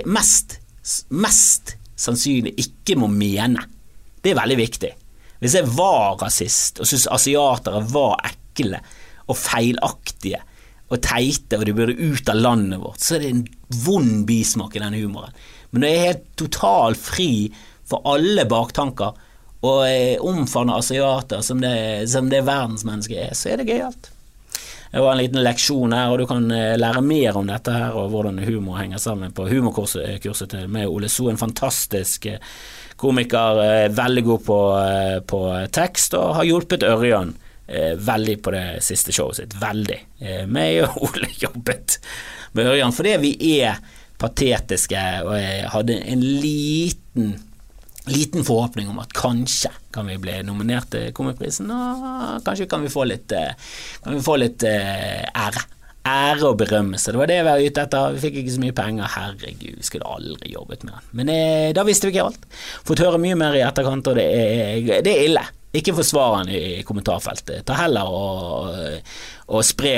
[0.10, 0.58] mest,
[1.13, 3.67] mest sannsynlig ikke må mene.
[4.17, 4.95] Det er veldig viktig.
[5.38, 8.82] Hvis jeg var rasist og syntes asiatere var ekle
[9.27, 10.41] og feilaktige
[10.87, 13.47] og teite, og de burde ut av landet vårt, så er det en
[13.83, 15.35] vond bismak i den humoren.
[15.71, 17.31] Men når jeg er helt totalt fri
[17.87, 19.17] for alle baktanker,
[19.67, 24.11] og omfavner asiater som det, som det verdensmennesket er, så er det gøyalt.
[24.91, 27.97] Det var en liten leksjon her, og du kan eh, lære mer om dette her
[27.99, 31.27] og hvordan humor henger sammen på humorkurset til med Ole So.
[31.27, 32.39] En fantastisk eh,
[32.95, 34.59] komiker, eh, veldig god på,
[35.27, 35.41] på
[35.75, 37.35] tekst, og har hjulpet Ørjan
[37.67, 39.56] veldig på det siste showet sitt.
[39.60, 39.99] Veldig.
[40.47, 41.99] Meg og Ole jobbet
[42.56, 43.82] med Ørjan fordi vi er
[44.17, 47.36] patetiske, og jeg hadde en liten
[48.08, 52.91] liten forhåpning om at kanskje kan vi bli nominert til Komiprisen, og kanskje kan vi
[52.91, 53.51] få litt, eh,
[54.03, 55.65] kan vi få litt ære.
[56.08, 57.12] Ære og berømmelse.
[57.12, 58.13] Det var det vi var ute etter.
[58.15, 59.10] Vi fikk ikke så mye penger.
[59.12, 61.10] Herregud, vi skulle aldri jobbet med den.
[61.19, 62.45] Men eh, da visste vi ikke alt.
[62.88, 65.43] Fått høre mye mer i etterkant, og det er, det er ille.
[65.77, 67.61] Ikke forsvar han i kommentarfeltet.
[67.67, 69.03] Ta heller og,
[69.53, 69.93] og spre,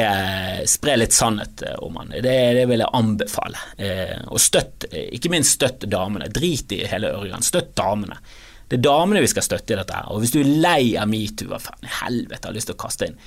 [0.68, 2.14] spre, litt sannhet om han.
[2.16, 3.64] Det, det vil jeg anbefale.
[3.78, 6.32] Eh, og støtt, ikke minst støtt damene.
[6.34, 7.46] Drit i hele Ørjan.
[7.46, 8.20] Støtt damene.
[8.70, 10.12] Det er damene vi skal støtte i dette her.
[10.14, 12.84] Og hvis du er lei av metoo, hva faen i helvete har lyst til å
[12.84, 13.18] kaste inn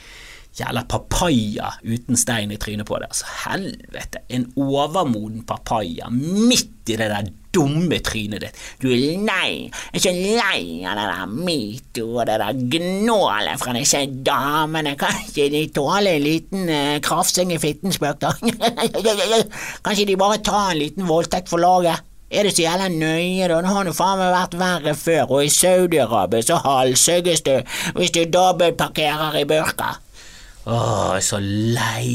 [0.59, 3.09] jævla papaya uten stein i trynet på det.
[3.13, 8.61] Altså, helvete, en overmoden papaya midt i det der dumme trynet ditt.
[8.81, 13.61] Du er lei, jeg er så lei av det der metoo og det der gnålet
[13.61, 14.95] fra disse damene.
[15.01, 18.33] Kanskje de tåler en liten eh, krafsing i fittenspøk, da?
[19.85, 22.09] Kanskje de bare tar en liten voldtekt for laget?
[22.33, 23.59] Er det så jævla nøye, da?
[23.61, 27.59] Nå har det faen meg vært verre før, og i Saudi-Arabia så halshugges du
[27.99, 29.99] hvis du dobbeltparkerer i burka.
[30.63, 32.11] Åh, jeg er så lei.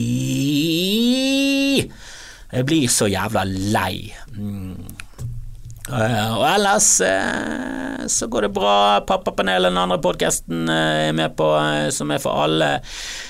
[2.48, 4.14] Jeg blir så jævla lei.
[4.38, 4.87] Mm.
[5.88, 9.00] Uh, og ellers uh, så går det bra.
[9.08, 11.48] Pappapanelet, den andre podkasten, eh, er med på,
[11.92, 12.70] som er for alle.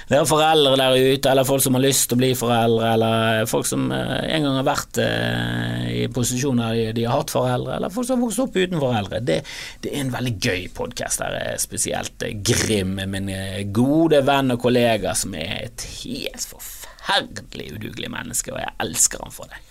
[0.10, 3.50] Det er foreldre der ute, eller folk som har lyst til å bli foreldre, eller
[3.50, 8.06] folk som en gang har vært i posisjoner de, de har hatt foreldre, eller folk
[8.06, 9.22] som har vokst opp uten foreldre.
[9.26, 9.40] Det,
[9.82, 13.34] det er en veldig gøy podkast der, spesielt Grim, min
[13.74, 19.40] gode venn og kollega, som er et helt forferdelig udugelig menneske, og jeg elsker han
[19.42, 19.64] for det.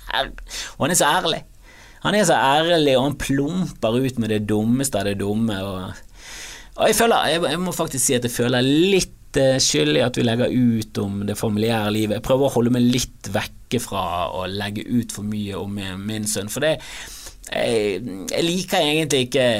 [0.81, 1.46] Og han er så ærlig.
[2.07, 5.57] Han er så ærlig, og han plumper ut med det dummeste av det dumme.
[5.59, 6.03] Og,
[6.79, 10.05] og jeg, føler, jeg, jeg, må faktisk si at jeg føler litt uh, skyld i
[10.07, 12.21] at vi legger ut om det familiære livet.
[12.21, 14.05] Jeg prøver å holde meg litt vekke fra
[14.38, 16.53] å legge ut for mye om min sønn.
[16.53, 16.77] For det
[17.47, 19.51] jeg, jeg liker egentlig ikke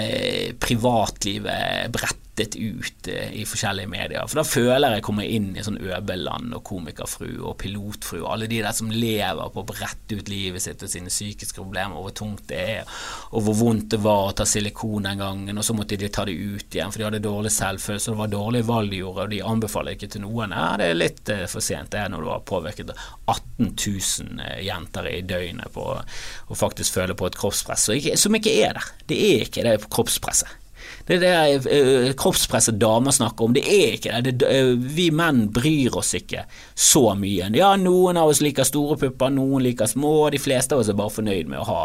[0.63, 4.27] privatlivet bredt rettet ut eh, i forskjellige medier.
[4.29, 8.49] For da føler jeg kommer inn i sånn Øbeland og Komikerfru og Pilotfru og alle
[8.51, 12.09] de der som lever på å brette ut livet sitt og sine psykiske problemer, og
[12.09, 12.99] hvor tungt det er,
[13.33, 16.27] og hvor vondt det var å ta silikon den gangen, og så måtte de ta
[16.29, 19.27] det ut igjen, for de hadde dårlig selvfølelse, og det var dårlige valg de gjorde,
[19.27, 20.55] og de anbefaler ikke til noen.
[20.57, 24.45] Ja, det er litt eh, for sent, det er når du har påvirket 18 000
[24.45, 27.89] eh, jenter i døgnet på å faktisk føle på et kroppspress
[28.21, 28.95] som ikke er der.
[29.09, 30.66] Det er ikke det kroppspresset.
[31.07, 33.55] Det er det uh, kroppspresset damer snakker om.
[33.55, 34.35] Det er ikke det.
[34.43, 37.51] det uh, vi menn bryr oss ikke så mye.
[37.55, 40.91] Ja, noen av oss liker store pupper, noen liker små, og de fleste av oss
[40.91, 41.83] er bare fornøyd med å ha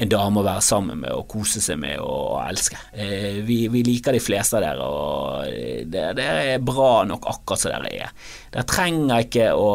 [0.00, 2.80] en dame å være sammen med og kose seg med og, elske.
[2.96, 7.66] Uh, vi, vi, liker de fleste av dere, og det, det er bra nok akkurat
[7.66, 8.16] som dere er.
[8.54, 9.68] Dere trenger ikke å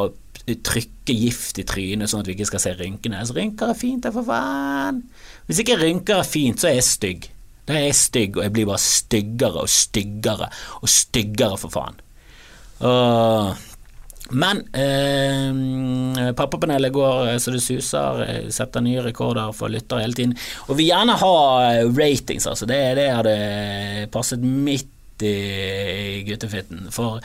[0.50, 3.22] trykke gift i trynet sånn at vi ikke skal se rynkene.
[3.22, 5.04] Så rynker er fint, det for faen.
[5.46, 7.30] Hvis ikke rynker er fint, så er jeg stygg.
[7.70, 10.48] Da er jeg stygg, og jeg blir bare styggere og styggere
[10.82, 12.00] og styggere, for faen.
[12.90, 13.66] Og
[14.30, 18.20] men eh, pappapanelet går så det suser,
[18.54, 20.36] setter nye rekorder for lyttere hele tiden.
[20.68, 21.32] Og vi gjerne ha
[21.88, 22.68] ratings, altså.
[22.70, 23.34] Det, det hadde
[24.14, 24.46] passet
[25.20, 26.90] midt i guttefitten.
[26.92, 27.20] For,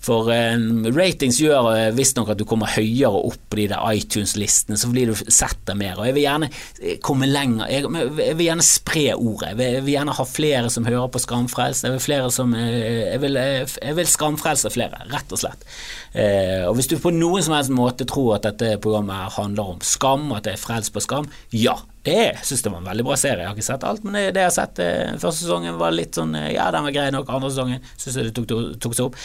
[0.00, 4.78] for um, ratings gjør uh, visstnok at du kommer høyere opp på de der iTunes-listene,
[4.78, 5.98] så blir du sett der mer.
[5.98, 7.66] Og jeg vil gjerne eh, komme lenger.
[7.70, 7.86] Jeg,
[8.18, 9.50] jeg vil gjerne spre ordet.
[9.50, 11.84] Jeg vil, jeg vil, gjerne ha flere som hører på Skamfrelst.
[11.84, 15.66] Jeg vil, flere som, jeg vil, jeg vil skamfrelse flere, rett og slett.
[16.14, 19.84] Uh, og hvis du på noen som helst måte tror at dette programmet handler om
[19.84, 23.16] skam, at det er frelst på skam, ja, jeg syns det var en veldig bra
[23.20, 23.42] serie.
[23.42, 25.92] Jeg har ikke sett alt, men det, det jeg har sett eh, første sesongen, var
[25.92, 27.28] litt sånn eh, Ja, den var grei nok.
[27.28, 28.48] Andre sesongen syns jeg det tok,
[28.80, 29.18] tok, seg opp.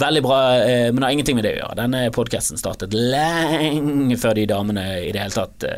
[0.00, 1.78] Veldig bra, eh, men det har ingenting med det å gjøre.
[1.82, 5.68] Denne podkasten startet lenge før de damene i det hele tatt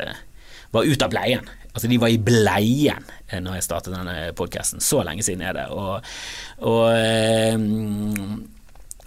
[0.75, 1.53] var ute av bleien.
[1.75, 3.03] Altså, de var i bleien
[3.35, 4.79] når jeg startet denne podkasten.
[4.83, 5.67] Så lenge siden er det.
[5.75, 5.99] Og,
[6.71, 6.87] og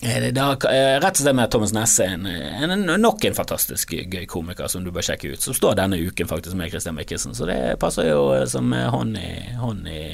[0.00, 4.70] da, eh, rett og slett med Thomas Nesse, en, en, nok en fantastisk gøy komiker
[4.70, 5.42] som du bør sjekke ut.
[5.42, 9.32] Som står denne uken faktisk med Christian Mikkelsen, så det passer jo som hånd i,
[9.58, 10.04] hånd i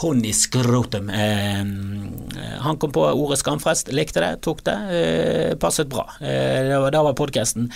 [0.00, 1.10] Honny Skrotum.
[1.10, 1.64] Eh,
[2.62, 6.06] han kom på ordet skamfrest, likte det, tok det, eh, passet bra.
[6.20, 7.68] Eh, da var, podkasten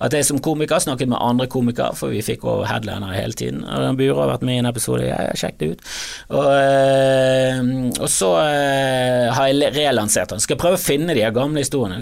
[0.00, 3.64] at jeg som komiker snakket med andre komikere, for vi fikk over headliner hele tiden.
[3.64, 5.84] Og Bure har vært med i en episode, jeg har sjekket det ut.
[6.30, 7.62] Og, eh,
[8.00, 10.40] og så eh, har jeg relansert den.
[10.40, 12.00] Skal jeg prøve å finne de gamle historiene,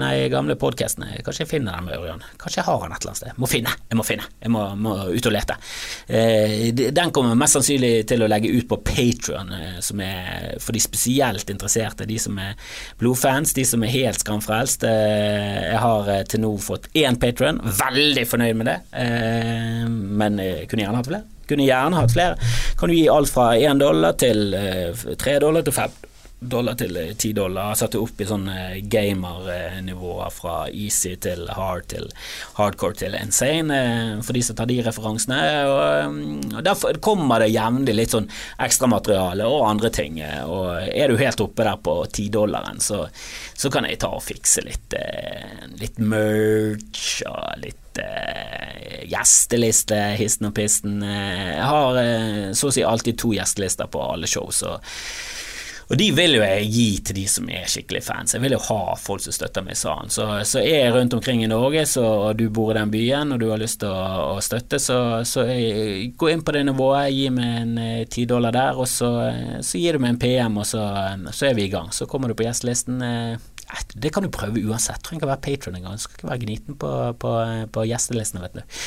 [0.00, 1.22] nei, gamle podkastene.
[1.24, 2.24] Kanskje jeg finner dem med Ørjan.
[2.40, 3.38] Kanskje jeg har den et eller annet sted.
[3.38, 4.26] Må finne, jeg må finne.
[4.42, 5.58] Jeg må, må ut og lete.
[6.08, 10.76] Eh, den kommer mest sannsynlig til å legge ut på Patrion, eh, som er for
[10.76, 12.56] de spesielt interesserte, de som er
[13.00, 14.86] blodfans, de som er helt skamfrelst.
[14.88, 18.78] Eh, jeg har eh, til nå fått én Patrion, veldig fornøyd med det,
[20.18, 21.24] men jeg kunne gjerne hatt flere.
[21.48, 22.50] Kunne gjerne hatt flere.
[22.78, 24.52] Kan du gi alt fra én dollar til
[25.20, 26.07] tre dollar til fem dollar
[26.38, 27.74] til ti dollar.
[27.74, 32.08] Satt det opp i sånne gamernivåer fra easy til hard til
[32.58, 35.40] hardcore til insane, eh, for de som tar de referansene.
[35.66, 40.20] Og, og Derfor kommer det jevnlig litt sånn ekstramateriale og andre ting.
[40.46, 43.08] Og er du helt oppe der på tidollaren, så,
[43.54, 50.52] så kan jeg ta og fikse litt, eh, litt merch og litt gjesteliste, histen og
[50.54, 51.00] pisten.
[51.02, 51.98] Jeg har
[52.54, 54.76] så å si alltid to gjestelister på alle show, så
[55.88, 58.34] og de vil jo jeg gi til de som er skikkelig fans.
[58.34, 60.12] Jeg vil jo ha folk som støtter meg i salen.
[60.12, 63.32] Så, så er jeg rundt omkring i Norge, så, og du bor i den byen
[63.32, 64.98] og du har lyst til å, å støtte, så,
[65.28, 68.88] så jeg, gå inn på det nivået, gi meg en eh, ti dollar der, og
[68.90, 69.10] så,
[69.64, 70.84] så gir du meg en PM, og så,
[71.32, 71.88] så, er vi i gang.
[71.96, 73.00] Så kommer du på gjestelisten.
[73.00, 73.48] Eh,
[73.96, 75.00] det kan du prøve uansett.
[75.04, 75.96] Trenger ikke være patron engang.
[76.00, 77.34] Skal ikke være gniten på, på,
[77.72, 78.78] på gjestelistene, vet du.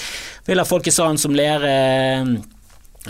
[0.49, 1.65] Vil ha folk i salen som ler.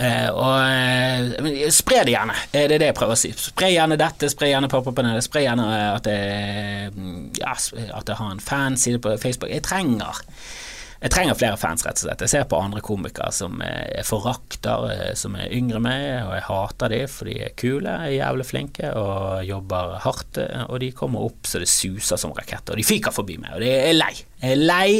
[0.00, 3.32] Eh, og uh, Spre det gjerne, det er det jeg prøver å si.
[3.36, 6.92] Spre gjerne dette, spre gjerne Pappapanelet, spre gjerne at jeg,
[7.40, 9.52] ja, at jeg har en fanside på Facebook.
[9.52, 10.22] Jeg trenger
[11.02, 12.22] jeg trenger flere fans, rett og slett.
[12.22, 16.44] Jeg ser på andre komikere som jeg forakter, eh, som er yngre meg, og jeg
[16.46, 20.38] hater dem for de er kule, er jævlig flinke og jobber hardt.
[20.68, 23.64] Og de kommer opp så det suser som raketter, og de fyker forbi meg, og
[23.64, 24.12] det er lei.
[24.42, 24.92] Jeg er lei.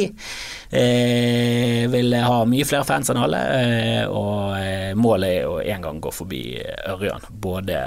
[0.73, 5.87] Jeg vil ha mye flere fans enn alle, eh, og eh, målet er å en
[5.87, 6.43] gang gå forbi
[6.91, 7.31] Ørjan.
[7.31, 7.79] Både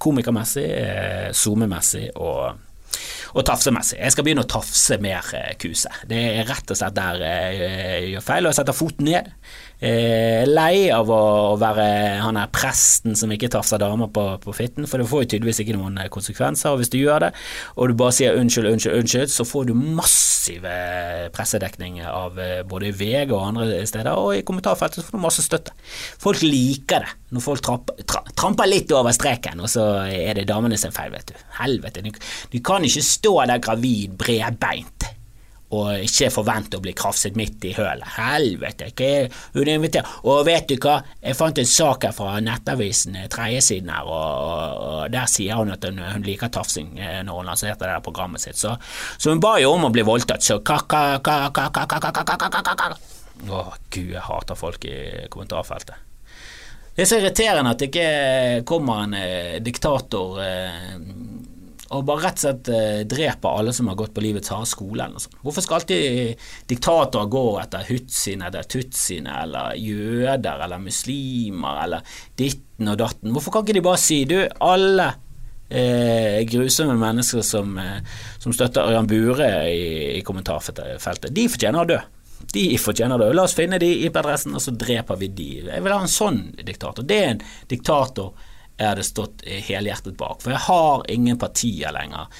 [0.00, 0.68] komikermessig,
[1.36, 2.63] SoMe-messig og
[3.34, 3.98] og tafsemessig.
[3.98, 5.90] Jeg skal begynne å tafse mer eh, kuse.
[6.08, 9.30] Det er rett og slett der eh, jeg gjør feil, og jeg setter foten ned.
[9.84, 11.84] Eh, lei av å, være
[12.24, 15.60] han her presten som ikke tafser damer på, på, fitten, for det får jo tydeligvis
[15.60, 16.72] ikke noen konsekvenser.
[16.72, 17.30] Og hvis du gjør det,
[17.76, 20.76] og du bare sier unnskyld, unnskyld, unnskyld, så får du massive
[21.36, 25.76] pressedekning av både VG og andre steder, og i kommentarfeltet får du masse støtte.
[26.22, 30.46] Folk liker det når folk tramper, tra, tramper litt over streken, og så er det
[30.48, 31.44] damene sin feil, vet du.
[31.58, 35.10] Helvete, du, du kan ikke stå der gravid bredbeint
[35.74, 38.08] og ikke forvente å bli krafset midt i hølet.
[38.16, 42.30] Helvete, hva er hun inviterer Og vet du hva, jeg fant en sak her fra
[42.44, 44.14] Nettavisen, eh, tredjesiden her, og,
[44.84, 48.04] og, der sier hun at hun, hun liker tafsing eh, når hun lanserte det der
[48.04, 48.58] programmet sitt.
[48.60, 48.70] Så,
[49.18, 52.86] så hun ba jo om å bli voldtatt, så ka-ka-ka-ka-ka-ka-ka-ka-ka
[53.50, 53.60] Å,
[53.90, 54.96] gud, jeg hater folk i
[55.32, 55.96] kommentarfeltet.
[56.94, 60.94] Det er så irriterende at det ikke kommer en eh, diktator eh,
[61.94, 65.06] og bare rett og slett eh, dreper alle som har gått på livets harde skole.
[65.06, 65.36] Eller sånt.
[65.44, 72.90] Hvorfor skal alltid diktatorer gå etter hutsiene eller tutsiene eller jøder eller muslimer eller ditten
[72.92, 73.34] og datten?
[73.34, 75.12] Hvorfor kan ikke de bare si du, alle
[75.68, 78.00] eh, grusomme mennesker som, eh,
[78.38, 82.00] som støtter Ørjan Bure i, i kommentarfeltet, de fortjener å dø.
[82.54, 83.30] De fortjener det.
[83.34, 85.50] La oss finne de IP-adressen, og så dreper vi de.
[85.64, 87.06] Jeg vil ha en sånn diktator.
[87.06, 88.34] Det er en diktator
[88.78, 90.40] jeg hadde stått helhjertet bak.
[90.42, 92.30] For jeg har ingen partier lenger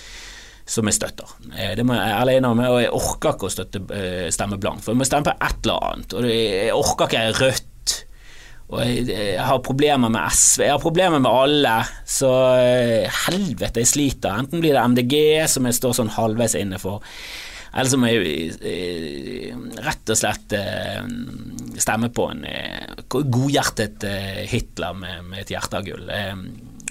[0.64, 1.28] som jeg støtter.
[1.52, 4.84] Eh, det må jeg ærlig innrømme, og jeg orker ikke å støtte, eh, stemme blankt.
[4.84, 7.70] For jeg må stemme på et eller annet, og jeg orker ikke Rødt.
[8.72, 11.74] Og jeg, jeg har problemer med SV, jeg har problemer med alle,
[12.08, 14.40] så eh, helvete, jeg sliter.
[14.40, 15.16] Enten blir det MDG,
[15.52, 17.04] som jeg står sånn halvveis inne for,
[17.74, 20.54] eller så må jeg rett og slett
[21.80, 26.08] stemme på en eh, godhjertet eh, Hitler med, med et hjerte av gull.
[26.10, 26.36] Eh,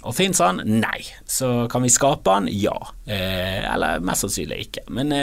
[0.03, 0.61] og fins han?
[0.67, 0.99] Nei.
[1.29, 2.49] Så kan vi skape han?
[2.51, 2.75] Ja.
[3.07, 4.81] Eller mest sannsynlig ikke.
[4.91, 5.13] Men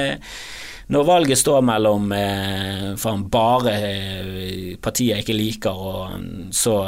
[0.89, 2.07] når valget står mellom
[2.97, 3.75] for bare
[4.81, 6.79] partier jeg ikke liker, og så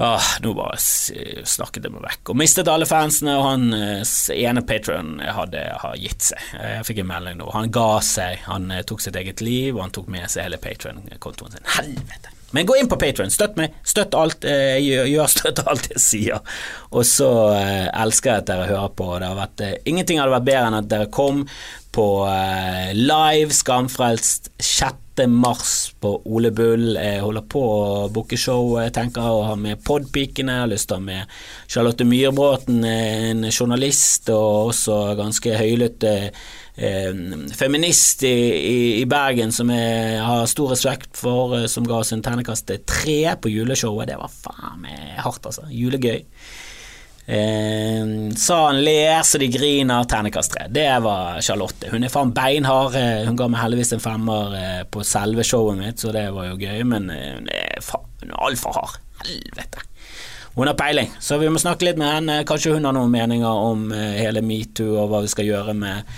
[0.00, 2.32] Ah, nå bare snakket jeg meg vekk.
[2.32, 6.50] Og mistet alle fansene, og han eh, ene patrion hadde, har gitt seg.
[6.56, 7.50] Jeg fikk en melding nå.
[7.52, 8.40] Han ga seg.
[8.48, 11.72] Han eh, tok sitt eget liv, og han tok med seg hele patrion-kontoen sin.
[11.76, 12.32] Helvete!
[12.50, 13.76] Men gå inn på Patrion, støtt meg.
[13.86, 16.56] Støtt alt eh, jeg gjør, støtt alt jeg sier.
[16.90, 19.10] Og så eh, elsker jeg at dere hører på.
[19.20, 21.44] Det har vært, eh, ingenting hadde vært bedre enn at dere kom
[21.94, 26.94] på eh, live Skamfrelst 6 mars på Ole Bull.
[26.96, 28.78] Jeg holder på å booke show.
[28.80, 30.54] Jeg tenker å ha med Podpikene.
[30.56, 31.34] Jeg har lyst til å ha med
[31.66, 36.30] Charlotte Myhrbråten, en journalist og også ganske høylytt eh,
[37.56, 42.14] feminist i, i, i, Bergen som jeg har stor respekt for, eh, som ga oss
[42.16, 44.08] en ternekast tre på juleshowet.
[44.12, 45.68] Det var faen meg hardt, altså.
[45.68, 46.24] Julegøy.
[47.26, 50.66] Eh, sa han ler så de griner, ternekast tre.
[50.72, 51.90] Det var Charlotte.
[51.92, 52.96] Hun er faen beinhard.
[52.98, 56.50] Eh, hun ga meg heldigvis en femmer eh, på selve showet mitt, så det var
[56.50, 58.98] jo gøy, men eh, hun er faen altfor hard.
[59.24, 59.86] Helvete.
[60.56, 62.40] Hun har peiling, så vi må snakke litt med henne.
[62.48, 66.16] Kanskje hun har noen meninger om hele metoo og hva vi skal gjøre med,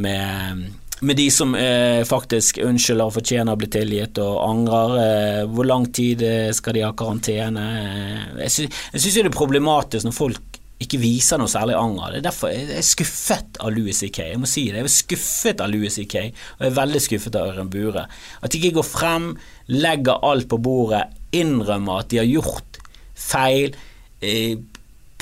[0.00, 0.62] med
[1.02, 4.96] med de som eh, faktisk unnskylder og fortjener å bli tilgitt og angrer.
[5.02, 7.66] Eh, hvor lang tid eh, skal de ha karantene?
[7.82, 12.12] Eh, jeg syns det er problematisk når folk ikke viser noe særlig anger.
[12.12, 14.28] Det er derfor jeg er skuffet av Louis C.K.
[14.32, 14.82] Jeg må si det.
[14.82, 16.26] Jeg er skuffet av Louis C.K.
[16.58, 18.06] og jeg er veldig skuffet av Ørjan Bure.
[18.40, 19.28] At de ikke går frem,
[19.70, 22.80] legger alt på bordet, innrømmer at de har gjort
[23.18, 23.76] feil.
[24.22, 24.54] Eh,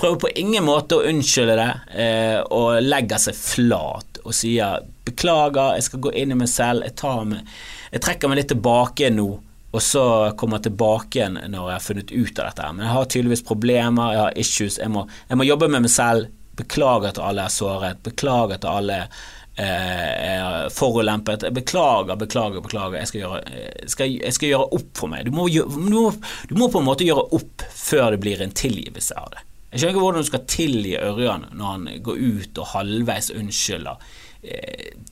[0.00, 1.70] prøver på ingen måte å unnskylde det,
[2.04, 6.86] eh, og legger seg flat og sier beklager, jeg skal gå inn i meg selv,
[6.88, 7.54] jeg, meg,
[7.92, 9.30] jeg trekker meg litt tilbake nå.
[9.70, 10.04] Og så
[10.38, 12.70] kommer jeg tilbake igjen når jeg har funnet ut av dette.
[12.74, 14.78] Men jeg har tydeligvis problemer, jeg har issues.
[14.82, 16.32] Jeg må, jeg må jobbe med meg selv.
[16.58, 18.00] Beklager til alle jeg har såret.
[18.02, 21.46] Beklager til alle eh, forulempet.
[21.54, 22.98] Beklager, beklager, beklager.
[22.98, 25.28] Jeg skal, gjøre, skal, jeg skal gjøre, opp for meg.
[25.28, 26.08] Du må, du, må,
[26.50, 29.46] du må, på en måte gjøre opp før det blir en tilgivelse av det.
[29.70, 34.02] Jeg skjønner ikke hvordan du skal tilgi Ørjan når han går ut og halvveis unnskylder
[34.02, 34.19] Eh,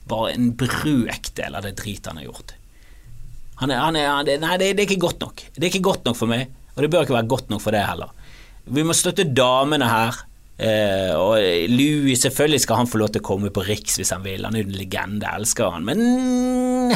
[0.09, 2.55] bare en brøkdel av det drit han har gjort.
[3.59, 5.43] Han er, han er, han er, nei, det, det, er ikke godt nok.
[5.53, 7.75] Det er ikke godt nok for meg, og det bør ikke være godt nok for
[7.75, 8.13] det heller.
[8.69, 10.23] Vi må støtte damene her.
[10.59, 11.37] Eh, og
[11.71, 14.57] Louis, selvfølgelig skal han få lov til å komme på Riks hvis han vil, han
[14.57, 16.91] er jo en legende, elsker han, men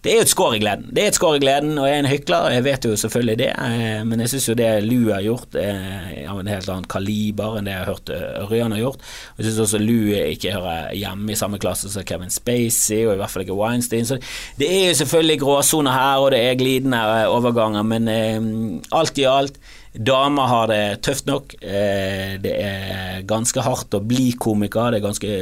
[0.00, 0.86] det er jo et skår i gleden.
[0.96, 3.36] Det er et skår i gleden, og jeg er en hykler, jeg vet jo selvfølgelig
[3.36, 6.86] det, eh, men jeg syns jo det Lou har gjort, er av en helt annen
[6.88, 9.04] kaliber enn det jeg har hørt eh, Ørjan har gjort.
[9.36, 13.20] Jeg syns også Lou ikke hører hjemme i samme klasse som Kevin Spacey, og i
[13.20, 14.08] hvert fall ikke Weinstein.
[14.08, 14.16] Så
[14.56, 18.08] det er jo selvfølgelig gråsoner her, og det er glidende eh, overganger, men
[18.96, 21.56] alt i alt Damer har det tøft nok.
[21.58, 24.92] Det er ganske hardt å bli komiker.
[24.94, 25.38] Det er ganske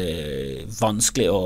[0.78, 1.42] vanskelig å,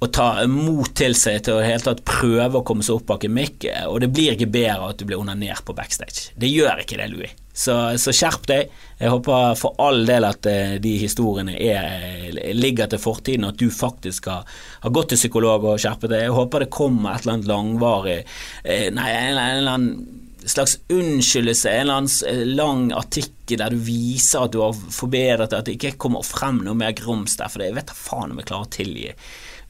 [0.00, 3.26] å ta mot til seg til å helt tatt prøve å komme seg opp bak
[3.28, 6.30] en mic, og det blir ikke bedre at du blir onanert på backstage.
[6.40, 7.34] Det gjør ikke det, Louis.
[7.60, 8.70] Så, så, skjerp deg.
[8.96, 13.66] Jeg håper for all del at uh, de historiene er, ligger til fortiden, at du
[13.74, 14.46] faktisk har,
[14.80, 16.24] har, gått til psykolog og skjerpet deg.
[16.28, 20.16] Jeg håper det kommer et eller annet langvarig uh, Nei, en, eller annen
[20.48, 25.50] slags unnskyldelse, en eller annen eh, lang artikkel der du viser at du har forbedret
[25.50, 28.32] deg, at det ikke kommer frem noe mer grums der, for det vet da faen
[28.32, 29.12] om jeg klarer å tilgi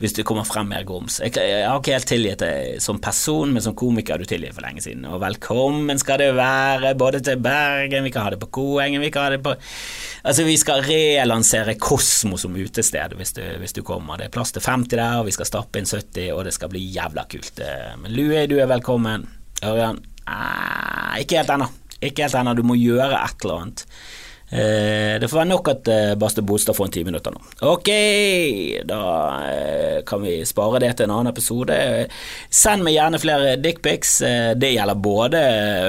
[0.01, 1.19] hvis det kommer frem mer grums.
[1.21, 4.57] Jeg, jeg, har ikke helt tilgitt det som person, men som komiker har du tilgitt
[4.57, 5.05] for lenge siden.
[5.05, 9.11] Og velkommen skal det være, både til Bergen, vi kan ha det på Koengen, vi
[9.13, 9.53] kan ha det på
[10.21, 14.21] Altså, vi skal relansere Kosmo som utested hvis du, hvis du, kommer.
[14.21, 16.73] Det er plass til 50 der, og vi skal stappe inn 70, og det skal
[16.73, 17.61] bli jævla kult.
[18.01, 19.29] Men Lue, du er velkommen.
[19.65, 21.69] Ørjan, ah, ikke helt ennå.
[22.01, 23.87] Ikke helt ennå, du må gjøre et eller annet.
[24.51, 27.43] Eh, det får være nok at eh, Baste Bolstad får en ti minutter nå.
[27.71, 27.91] Ok,
[28.89, 29.03] da
[29.47, 31.77] eh, kan vi spare det til en annen episode.
[32.51, 34.17] Send meg gjerne flere dickpics.
[34.59, 35.43] Det gjelder både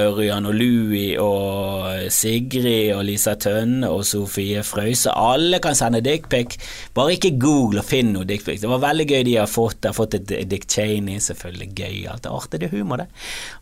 [0.05, 5.09] Ørjan og Louis og Sigrid og Lisa Tønne og Sofie Frøyse.
[5.09, 6.59] Alle kan sende dickpic.
[6.93, 8.61] Bare ikke google og finn noe dickpic.
[8.61, 9.81] Det var veldig gøy de har fått.
[9.81, 11.97] Jeg har fått et Dick Cheney, selvfølgelig gøy.
[12.13, 13.09] Alt er artig, det er humor, det.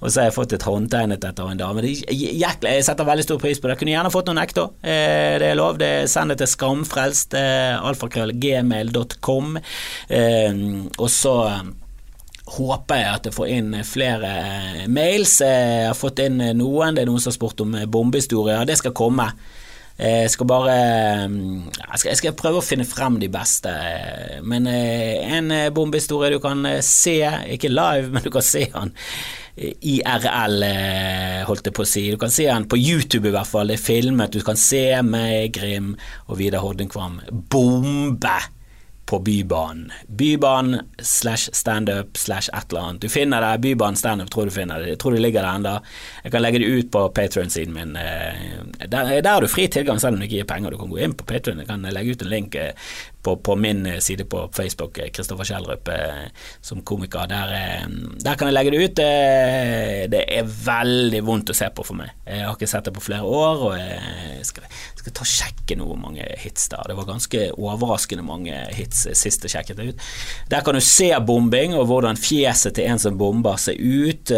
[0.02, 1.88] Og så har jeg fått et håndtegnet etter en dame.
[1.88, 3.78] Jeg setter veldig stor pris på det.
[3.78, 4.89] Jeg kunne gjerne fått noen ekte òg.
[4.90, 5.78] Eh, det er lov.
[5.78, 9.60] Det Send det til skamfrelst, eh, alfakrøll.gmail.com.
[10.10, 10.64] Eh,
[10.98, 11.36] og så
[12.50, 14.32] håper jeg at jeg får inn flere
[14.90, 15.40] mails.
[15.46, 16.96] Jeg har fått inn noen.
[16.96, 18.66] Det er noen som har spurt om bombehistorier.
[18.66, 19.30] Det skal komme.
[20.00, 23.74] Jeg skal bare jeg skal, jeg skal, prøve å finne frem de beste.
[24.48, 27.20] Men en bombehistorie du kan se,
[27.56, 28.96] ikke live, men du kan se han
[29.60, 32.06] IRL, eh, holdt jeg på å si.
[32.14, 34.32] Du kan se han på YouTube i hvert fall, det er filmet.
[34.36, 35.96] Du kan se meg, Grim
[36.28, 37.20] og Vidar Hordenkvam.
[37.52, 38.38] bombe
[39.10, 39.92] på Bybanen.
[40.08, 43.02] Bybanen slash standup slash et eller annet.
[43.02, 43.58] Du finner det.
[43.58, 44.92] Bybanen standup tror du finner det.
[44.94, 45.72] Jeg tror det ligger der ennå.
[46.24, 47.96] Jeg kan legge det ut på Patrion-siden min.
[47.96, 50.72] Eh, der, der har du fri tilgang selv om du ikke gir penger.
[50.72, 51.58] Du kan gå inn på Patrion.
[51.64, 55.88] Jeg kan legge ut en link eh, på, på min side på Facebook, Kristoffer Kjellrup,
[55.88, 56.30] eh,
[56.62, 57.28] som komiker.
[57.28, 57.54] Der,
[58.20, 59.02] der, kan jeg legge det ut.
[60.14, 62.14] Det er veldig vondt å se på for meg.
[62.28, 64.68] Jeg har ikke sett det på flere år, og jeg skal,
[65.02, 66.88] skal ta sjekke noe mange hits der.
[66.90, 70.10] Det var ganske overraskende mange hits sist jeg sjekket det ut.
[70.52, 74.32] Der kan du se bombing, og hvordan fjeset til en som bomber ser ut.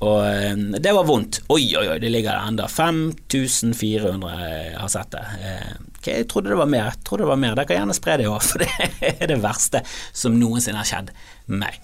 [0.00, 1.42] Eh, og eh, det var vondt.
[1.52, 4.34] Oi, oi, oi, det ligger der enda 5400
[4.80, 5.24] har sett det.
[6.06, 6.88] Jeg trodde det var mer.
[6.90, 7.56] Jeg trodde det var mer.
[7.58, 11.12] Dere kan gjerne spre det òg, for det er det verste som noensinne har skjedd
[11.52, 11.80] meg.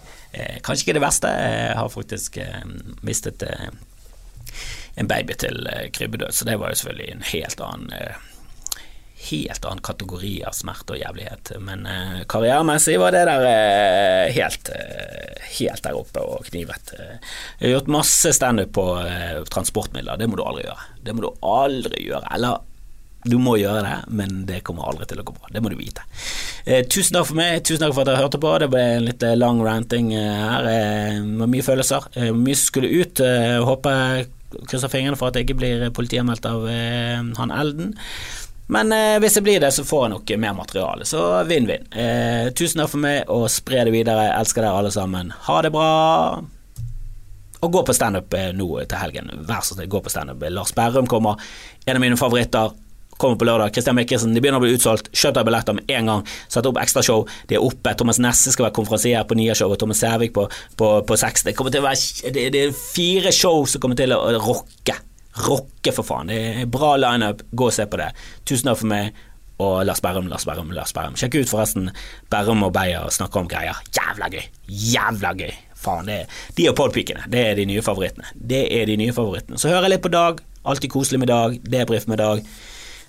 [0.65, 2.35] Kanskje ikke det verste, jeg har faktisk
[3.07, 3.45] mistet
[4.97, 8.25] en baby til eh, krybbedød, så det var jo selvfølgelig en helt annen eh,
[9.31, 11.53] helt annen kategori av smerte og jævlighet.
[11.65, 16.95] Men eh, karrieremessig var det der eh, helt, eh, helt der oppe og knivet.
[16.97, 20.89] Jeg har gjort masse standup på eh, transportmidler, det må du aldri gjøre.
[21.07, 22.31] Det må du aldri gjøre.
[22.37, 22.65] Eller
[23.27, 25.51] du må gjøre det, men det kommer aldri til å gå bra.
[25.51, 26.05] Det må du vite.
[26.65, 28.55] Eh, tusen takk for meg, tusen takk for at dere hørte på.
[28.63, 30.71] Det ble en litt lang ranting her.
[31.27, 32.07] med mye følelser.
[32.35, 33.23] mye skulle ut.
[33.67, 34.27] håper
[34.67, 37.95] krysser fingrene for at jeg ikke blir politianmeldt av eh, han Elden.
[38.73, 41.07] Men eh, hvis jeg blir det, så får jeg nok mer materiale.
[41.07, 41.87] Så vinn-vinn.
[41.95, 44.27] Eh, tusen takk for meg, og spre det videre.
[44.29, 45.31] Jeg elsker dere alle sammen.
[45.47, 45.91] Ha det bra.
[47.63, 49.31] Og gå på standup eh, nå til helgen.
[49.47, 50.43] Vær så snill, gå på standup.
[50.51, 51.39] Lars Berrum kommer.
[51.87, 52.75] En av mine favoritter
[53.17, 53.73] kommer på lørdag.
[53.73, 55.09] Kristian Mikkelsen, de begynner å bli utsolgt.
[55.17, 56.27] Kjøp deg billetter med en gang.
[56.53, 57.25] Sett opp ekstrashow.
[57.49, 57.95] De er oppe.
[57.97, 61.47] Thomas Nesse skal være konferansier på nye show, og Thomas Sævik på, på, på seks.
[61.47, 61.57] Det,
[62.35, 64.99] det, det, er fire show som kommer til å rocke.
[65.45, 66.33] Rocke, for faen.
[66.33, 67.43] Det er bra lineup.
[67.53, 68.13] Gå og se på det.
[68.49, 69.25] Tusen takk for meg.
[69.63, 71.17] Og Lars Berrum, Lars Berrum, Lars Berrum.
[71.17, 71.89] Sjekk ut forresten
[72.33, 73.79] Berrum og Beyer snakker om greier.
[73.97, 74.45] Jævla gøy!
[74.69, 75.55] Jævla gøy!
[75.77, 77.25] Faen, det er, de og podpikene.
[77.33, 78.29] Det er de nye favorittene.
[78.37, 79.61] Det er de nye favorittene.
[79.61, 80.41] Så hører jeg litt på Dag.
[80.67, 81.57] Alltid koselig med Dag.
[81.73, 82.43] Debrief med Dag.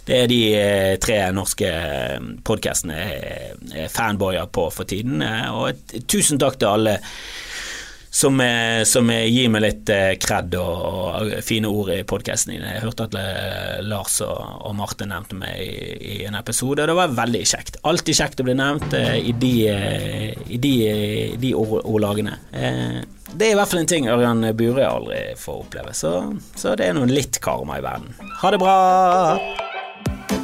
[0.08, 5.20] Det er de eh, tre norske eh, podkastene jeg er fanboyer på for tiden.
[5.24, 6.96] Eh, og tusen takk til alle
[8.18, 8.40] som,
[8.90, 9.92] som gir meg litt
[10.24, 12.66] kred og, og, fine ord i podkasten din.
[12.66, 13.18] Jeg hørte at
[13.86, 17.78] Lars og, og Martin nevnte meg i, i, en episode, og det var veldig kjekt.
[17.88, 19.54] Alltid kjekt å bli nevnt i de,
[20.50, 20.74] de,
[21.38, 22.40] de ordlagene.
[22.52, 26.18] Det er i hvert fall en ting Ørjan Bure aldri får oppleve, så,
[26.56, 28.14] så det er nå litt karma i verden.
[28.42, 30.37] Ha det bra!